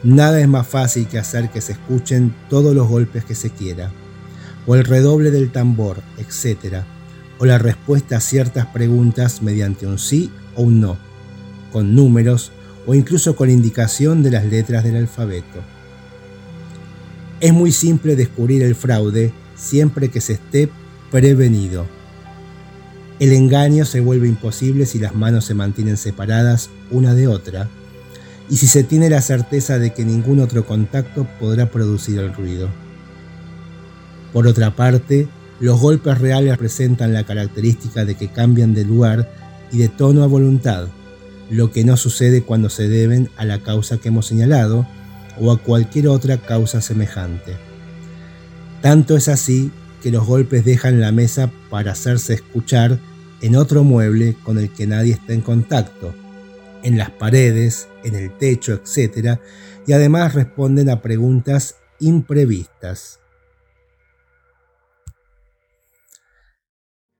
Nada 0.03 0.39
es 0.39 0.47
más 0.47 0.67
fácil 0.67 1.07
que 1.07 1.17
hacer 1.17 1.49
que 1.49 1.59
se 1.59 1.71
escuchen 1.71 2.33
todos 2.49 2.75
los 2.75 2.87
golpes 2.87 3.25
que 3.25 3.33
se 3.33 3.49
quiera, 3.49 3.91
o 4.67 4.75
el 4.75 4.83
redoble 4.85 5.31
del 5.31 5.51
tambor, 5.51 6.03
etc., 6.17 6.83
o 7.39 7.45
la 7.45 7.57
respuesta 7.57 8.17
a 8.17 8.21
ciertas 8.21 8.67
preguntas 8.67 9.41
mediante 9.41 9.87
un 9.87 9.97
sí 9.97 10.31
o 10.55 10.63
un 10.63 10.81
no, 10.81 10.97
con 11.71 11.95
números 11.95 12.51
o 12.85 12.93
incluso 12.93 13.35
con 13.35 13.49
indicación 13.49 14.23
de 14.23 14.31
las 14.31 14.45
letras 14.45 14.83
del 14.83 14.95
alfabeto. 14.95 15.61
Es 17.39 17.53
muy 17.53 17.71
simple 17.71 18.15
descubrir 18.15 18.63
el 18.63 18.75
fraude 18.75 19.33
siempre 19.55 20.09
que 20.09 20.21
se 20.21 20.33
esté 20.33 20.69
prevenido. 21.11 21.85
El 23.19 23.33
engaño 23.33 23.83
se 23.83 23.99
vuelve 23.99 24.27
imposible 24.27 24.85
si 24.85 24.99
las 24.99 25.15
manos 25.15 25.45
se 25.45 25.55
mantienen 25.55 25.97
separadas 25.97 26.69
una 26.91 27.13
de 27.13 27.27
otra 27.27 27.67
y 28.49 28.57
si 28.57 28.67
se 28.67 28.83
tiene 28.83 29.09
la 29.09 29.21
certeza 29.21 29.79
de 29.79 29.93
que 29.93 30.05
ningún 30.05 30.39
otro 30.39 30.65
contacto 30.65 31.27
podrá 31.39 31.69
producir 31.69 32.19
el 32.19 32.33
ruido. 32.33 32.69
Por 34.33 34.47
otra 34.47 34.75
parte, 34.75 35.27
los 35.59 35.79
golpes 35.79 36.19
reales 36.19 36.57
presentan 36.57 37.13
la 37.13 37.23
característica 37.23 38.05
de 38.05 38.15
que 38.15 38.29
cambian 38.29 38.73
de 38.73 38.85
lugar 38.85 39.29
y 39.71 39.79
de 39.79 39.89
tono 39.89 40.23
a 40.23 40.27
voluntad, 40.27 40.87
lo 41.49 41.71
que 41.71 41.83
no 41.83 41.97
sucede 41.97 42.43
cuando 42.43 42.69
se 42.69 42.87
deben 42.87 43.29
a 43.37 43.45
la 43.45 43.59
causa 43.59 43.97
que 43.97 44.09
hemos 44.09 44.27
señalado 44.27 44.87
o 45.39 45.51
a 45.51 45.57
cualquier 45.57 46.07
otra 46.07 46.37
causa 46.37 46.81
semejante. 46.81 47.55
Tanto 48.81 49.17
es 49.17 49.27
así 49.27 49.71
que 50.01 50.11
los 50.11 50.25
golpes 50.25 50.63
dejan 50.63 51.01
la 51.01 51.11
mesa 51.11 51.51
para 51.69 51.91
hacerse 51.91 52.35
escuchar 52.35 52.99
en 53.41 53.55
otro 53.55 53.83
mueble 53.83 54.35
con 54.43 54.57
el 54.57 54.69
que 54.69 54.87
nadie 54.87 55.13
está 55.13 55.33
en 55.33 55.41
contacto, 55.41 56.13
en 56.87 56.97
las 56.97 57.11
paredes, 57.11 57.89
en 58.05 58.15
el 58.15 58.37
techo, 58.37 58.73
etc. 58.73 59.41
Y 59.85 59.91
además 59.91 60.33
responden 60.33 60.89
a 60.89 61.01
preguntas 61.01 61.75
imprevistas. 61.99 63.19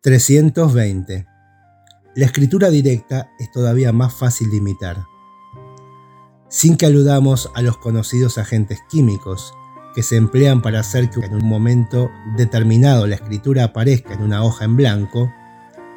320. 0.01 1.27
La 2.15 2.25
escritura 2.25 2.69
directa 2.69 3.30
es 3.39 3.51
todavía 3.51 3.91
más 3.91 4.13
fácil 4.13 4.49
de 4.51 4.58
imitar. 4.58 5.03
Sin 6.47 6.77
que 6.77 6.86
aludamos 6.86 7.51
a 7.53 7.62
los 7.62 7.77
conocidos 7.77 8.38
agentes 8.38 8.80
químicos, 8.89 9.53
que 9.93 10.01
se 10.01 10.15
emplean 10.15 10.62
para 10.62 10.80
hacer 10.80 11.10
que 11.10 11.19
en 11.19 11.34
un 11.34 11.45
momento 11.45 12.10
determinado 12.38 13.06
la 13.06 13.15
escritura 13.15 13.65
aparezca 13.65 14.13
en 14.13 14.21
una 14.21 14.45
hoja 14.45 14.63
en 14.63 14.77
blanco, 14.77 15.30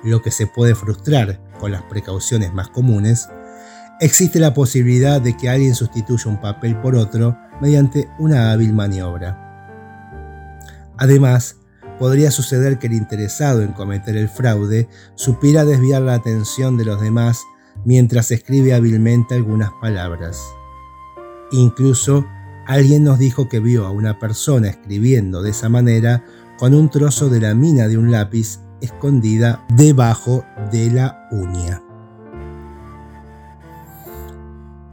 lo 0.02 0.22
que 0.22 0.32
se 0.32 0.48
puede 0.48 0.74
frustrar 0.74 1.40
con 1.60 1.70
las 1.70 1.82
precauciones 1.82 2.52
más 2.52 2.68
comunes, 2.68 3.28
existe 4.00 4.38
la 4.38 4.54
posibilidad 4.54 5.20
de 5.20 5.36
que 5.36 5.48
alguien 5.48 5.74
sustituya 5.74 6.30
un 6.30 6.40
papel 6.40 6.76
por 6.80 6.96
otro 6.96 7.36
mediante 7.60 8.08
una 8.18 8.50
hábil 8.50 8.72
maniobra. 8.72 9.46
Además, 10.96 11.56
podría 11.98 12.30
suceder 12.30 12.78
que 12.78 12.86
el 12.86 12.94
interesado 12.94 13.62
en 13.62 13.72
cometer 13.72 14.16
el 14.16 14.28
fraude 14.28 14.88
supiera 15.14 15.64
desviar 15.64 16.02
la 16.02 16.14
atención 16.14 16.76
de 16.76 16.86
los 16.86 17.00
demás 17.00 17.42
mientras 17.84 18.30
escribe 18.30 18.74
hábilmente 18.74 19.34
algunas 19.34 19.70
palabras. 19.80 20.40
Incluso 21.52 22.26
alguien 22.66 23.04
nos 23.04 23.18
dijo 23.18 23.48
que 23.48 23.60
vio 23.60 23.86
a 23.86 23.90
una 23.90 24.18
persona 24.18 24.68
escribiendo 24.68 25.42
de 25.42 25.50
esa 25.50 25.68
manera 25.68 26.24
con 26.58 26.74
un 26.74 26.90
trozo 26.90 27.28
de 27.28 27.40
la 27.40 27.54
mina 27.54 27.88
de 27.88 27.98
un 27.98 28.10
lápiz 28.10 28.60
escondida 28.80 29.64
debajo 29.74 30.44
de 30.70 30.90
la 30.90 31.28
uña. 31.30 31.82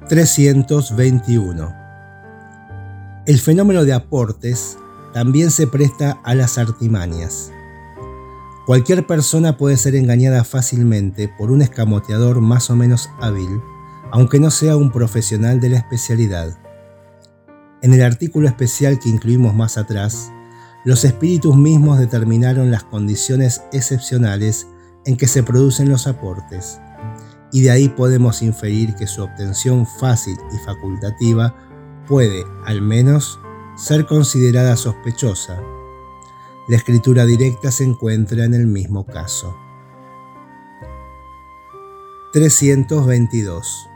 321. 0.09 1.75
El 3.25 3.39
fenómeno 3.39 3.83
de 3.83 3.91
aportes 3.91 4.77
también 5.13 5.51
se 5.51 5.67
presta 5.67 6.21
a 6.23 6.33
las 6.33 6.57
artimañas. 6.57 7.51
Cualquier 8.65 9.05
persona 9.05 9.57
puede 9.57 9.75
ser 9.75 9.95
engañada 9.95 10.45
fácilmente 10.45 11.27
por 11.37 11.51
un 11.51 11.61
escamoteador 11.61 12.39
más 12.39 12.69
o 12.69 12.77
menos 12.77 13.09
hábil, 13.19 13.61
aunque 14.11 14.39
no 14.39 14.49
sea 14.49 14.77
un 14.77 14.91
profesional 14.91 15.59
de 15.59 15.69
la 15.69 15.79
especialidad. 15.79 16.57
En 17.81 17.93
el 17.93 18.01
artículo 18.01 18.47
especial 18.47 18.99
que 18.99 19.09
incluimos 19.09 19.53
más 19.55 19.77
atrás, 19.77 20.31
los 20.85 21.03
espíritus 21.03 21.57
mismos 21.57 21.99
determinaron 21.99 22.71
las 22.71 22.85
condiciones 22.85 23.61
excepcionales 23.73 24.67
en 25.05 25.17
que 25.17 25.27
se 25.27 25.43
producen 25.43 25.89
los 25.89 26.07
aportes 26.07 26.79
y 27.51 27.61
de 27.61 27.71
ahí 27.71 27.89
podemos 27.89 28.41
inferir 28.41 28.95
que 28.95 29.07
su 29.07 29.23
obtención 29.23 29.85
fácil 29.85 30.37
y 30.53 30.57
facultativa 30.65 31.55
puede, 32.07 32.43
al 32.65 32.81
menos, 32.81 33.39
ser 33.75 34.05
considerada 34.05 34.75
sospechosa. 34.75 35.61
La 36.67 36.77
escritura 36.77 37.25
directa 37.25 37.71
se 37.71 37.83
encuentra 37.83 38.43
en 38.43 38.53
el 38.53 38.67
mismo 38.67 39.05
caso. 39.05 39.55
322. 42.33 43.87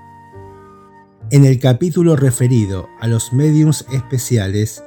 En 1.31 1.45
el 1.45 1.59
capítulo 1.59 2.15
referido 2.15 2.87
a 2.99 3.07
los 3.07 3.33
mediums 3.33 3.85
especiales, 3.91 4.83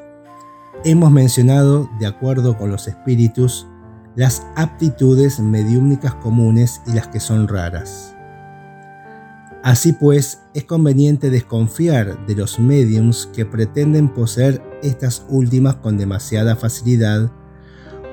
hemos 0.85 1.11
mencionado, 1.11 1.89
de 1.99 2.07
acuerdo 2.07 2.57
con 2.57 2.71
los 2.71 2.89
espíritus, 2.89 3.67
las 4.17 4.47
aptitudes 4.57 5.41
mediúmnicas 5.41 6.15
comunes 6.17 6.81
y 6.87 6.93
las 6.93 7.09
que 7.09 7.21
son 7.21 7.49
raras. 7.49 8.14
Así 9.65 9.95
pues, 9.95 10.43
es 10.53 10.65
conveniente 10.65 11.31
desconfiar 11.31 12.27
de 12.27 12.37
los 12.37 12.59
mediums 12.59 13.31
que 13.35 13.47
pretenden 13.47 14.11
poseer 14.11 14.63
estas 14.83 15.25
últimas 15.31 15.77
con 15.77 15.97
demasiada 15.97 16.55
facilidad 16.55 17.33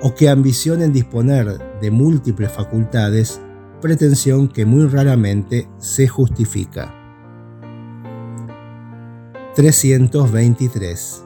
o 0.01 0.15
que 0.15 0.29
ambicionen 0.29 0.93
disponer 0.93 1.59
de 1.81 1.91
múltiples 1.91 2.53
facultades, 2.53 3.41
pretensión 3.81 4.47
que 4.47 4.65
muy 4.65 4.87
raramente 4.87 5.67
se 5.77 6.07
justifica. 6.07 6.95
323. 9.53 11.25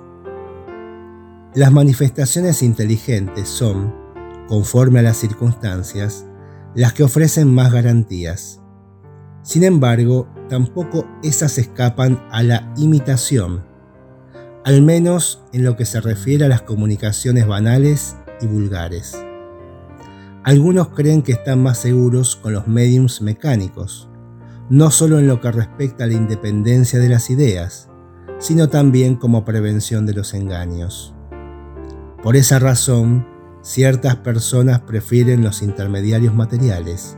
Las 1.54 1.72
manifestaciones 1.72 2.64
inteligentes 2.64 3.48
son, 3.48 3.94
conforme 4.48 5.02
a 5.02 5.04
las 5.04 5.18
circunstancias, 5.18 6.26
las 6.74 6.94
que 6.94 7.04
ofrecen 7.04 7.54
más 7.54 7.72
garantías 7.72 8.64
sin 9.45 9.63
embargo, 9.63 10.27
tampoco 10.49 11.05
esas 11.21 11.60
escapan 11.60 12.19
a 12.31 12.41
la 12.41 12.73
imitación, 12.77 13.63
al 14.63 14.81
menos 14.81 15.43
en 15.53 15.63
lo 15.63 15.75
que 15.77 15.86
se 15.86 16.01
refiere 16.01 16.45
a 16.45 16.47
las 16.47 16.63
comunicaciones 16.63 17.45
banales 17.45 18.15
y 18.41 18.47
vulgares. 18.47 19.15
Algunos 20.43 20.88
creen 20.89 21.21
que 21.21 21.34
están 21.34 21.62
más 21.62 21.77
seguros 21.77 22.36
con 22.36 22.53
los 22.53 22.67
mediums 22.67 23.21
mecánicos, 23.21 24.10
no 24.71 24.89
solo 24.89 25.19
en 25.19 25.27
lo 25.27 25.39
que 25.41 25.51
respecta 25.51 26.05
a 26.05 26.08
la 26.08 26.13
independencia 26.13 26.97
de 26.97 27.10
las 27.10 27.29
ideas, 27.29 27.88
sino 28.39 28.67
también 28.67 29.15
como 29.15 29.45
prevención 29.45 30.08
de 30.08 30.13
los 30.13 30.34
engaños. 30.34 31.13
Por 32.23 32.36
esa 32.36 32.58
razón, 32.58 33.27
ciertas 33.62 34.15
personas 34.15 34.79
prefieren 34.79 35.43
los 35.43 35.62
intermediarios 35.62 36.34
materiales. 36.34 37.15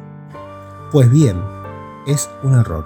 Pues 0.91 1.09
bien, 1.09 1.37
es 2.08 2.30
un 2.43 2.54
error. 2.54 2.86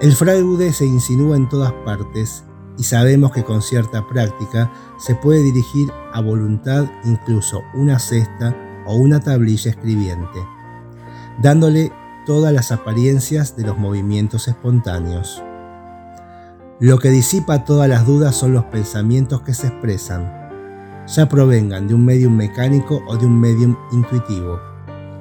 El 0.00 0.14
fraude 0.14 0.72
se 0.72 0.86
insinúa 0.86 1.36
en 1.36 1.48
todas 1.48 1.72
partes 1.84 2.44
y 2.78 2.84
sabemos 2.84 3.32
que 3.32 3.44
con 3.44 3.62
cierta 3.62 4.06
práctica 4.06 4.72
se 4.98 5.14
puede 5.14 5.42
dirigir 5.42 5.92
a 6.12 6.20
voluntad 6.20 6.86
incluso 7.04 7.62
una 7.74 7.98
cesta 7.98 8.56
o 8.86 8.96
una 8.96 9.20
tablilla 9.20 9.70
escribiente, 9.70 10.40
dándole 11.40 11.92
todas 12.26 12.52
las 12.52 12.72
apariencias 12.72 13.56
de 13.56 13.64
los 13.64 13.78
movimientos 13.78 14.48
espontáneos. 14.48 15.42
Lo 16.80 16.98
que 16.98 17.10
disipa 17.10 17.64
todas 17.64 17.88
las 17.88 18.06
dudas 18.06 18.34
son 18.34 18.52
los 18.52 18.64
pensamientos 18.64 19.42
que 19.42 19.54
se 19.54 19.68
expresan, 19.68 20.44
ya 21.06 21.28
provengan 21.28 21.86
de 21.86 21.94
un 21.94 22.04
medium 22.04 22.34
mecánico 22.34 23.02
o 23.06 23.16
de 23.16 23.26
un 23.26 23.38
medium 23.38 23.76
intuitivo, 23.92 24.58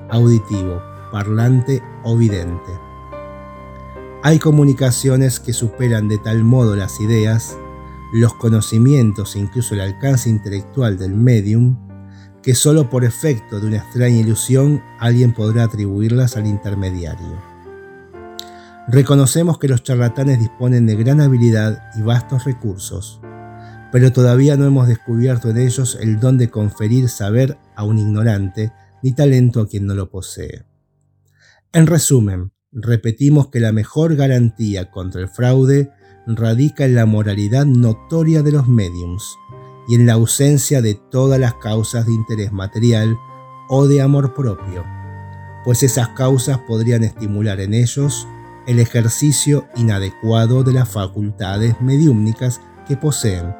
auditivo, 0.09 0.81
parlante 1.11 1.83
o 2.03 2.17
vidente. 2.17 2.82
Hay 4.25 4.39
comunicaciones 4.39 5.41
que 5.41 5.51
superan 5.51 6.07
de 6.07 6.17
tal 6.17 6.45
modo 6.45 6.77
las 6.77 7.01
ideas, 7.01 7.57
los 8.13 8.33
conocimientos 8.35 9.35
e 9.35 9.39
incluso 9.39 9.73
el 9.73 9.81
alcance 9.81 10.29
intelectual 10.29 10.97
del 10.97 11.13
medium, 11.13 11.77
que 12.41 12.55
solo 12.55 12.89
por 12.89 13.03
efecto 13.03 13.59
de 13.59 13.67
una 13.67 13.77
extraña 13.79 14.15
ilusión 14.15 14.81
alguien 14.97 15.33
podrá 15.33 15.65
atribuirlas 15.65 16.37
al 16.37 16.47
intermediario. 16.47 17.37
Reconocemos 18.87 19.59
que 19.59 19.67
los 19.67 19.83
charlatanes 19.83 20.39
disponen 20.39 20.85
de 20.85 20.95
gran 20.95 21.19
habilidad 21.19 21.91
y 21.97 22.01
vastos 22.01 22.45
recursos, 22.45 23.19
pero 23.91 24.13
todavía 24.13 24.55
no 24.55 24.63
hemos 24.63 24.87
descubierto 24.87 25.49
en 25.49 25.57
ellos 25.57 25.97
el 25.99 26.21
don 26.21 26.37
de 26.37 26.49
conferir 26.49 27.09
saber 27.09 27.57
a 27.75 27.83
un 27.83 27.99
ignorante 27.99 28.71
ni 29.01 29.11
talento 29.11 29.59
a 29.59 29.67
quien 29.67 29.85
no 29.85 29.95
lo 29.95 30.09
posee. 30.09 30.63
En 31.73 31.87
resumen, 31.87 32.52
repetimos 32.73 33.47
que 33.49 33.59
la 33.59 33.71
mejor 33.71 34.15
garantía 34.15 34.89
contra 34.89 35.21
el 35.21 35.29
fraude 35.29 35.91
radica 36.25 36.85
en 36.85 36.95
la 36.95 37.05
moralidad 37.05 37.65
notoria 37.65 38.41
de 38.41 38.51
los 38.51 38.67
mediums 38.67 39.37
y 39.87 39.95
en 39.95 40.05
la 40.05 40.13
ausencia 40.13 40.81
de 40.81 40.95
todas 41.11 41.39
las 41.39 41.55
causas 41.55 42.05
de 42.05 42.13
interés 42.13 42.51
material 42.51 43.17
o 43.69 43.87
de 43.87 44.01
amor 44.01 44.33
propio, 44.33 44.83
pues 45.63 45.83
esas 45.83 46.09
causas 46.09 46.59
podrían 46.59 47.03
estimular 47.03 47.59
en 47.59 47.73
ellos 47.73 48.27
el 48.67 48.79
ejercicio 48.79 49.67
inadecuado 49.75 50.63
de 50.63 50.73
las 50.73 50.89
facultades 50.89 51.79
mediúmnicas 51.81 52.61
que 52.87 52.95
poseen, 52.95 53.53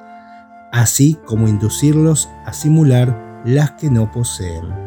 así 0.72 1.18
como 1.26 1.48
inducirlos 1.48 2.30
a 2.46 2.54
simular 2.54 3.42
las 3.46 3.72
que 3.72 3.90
no 3.90 4.12
poseen. 4.12 4.83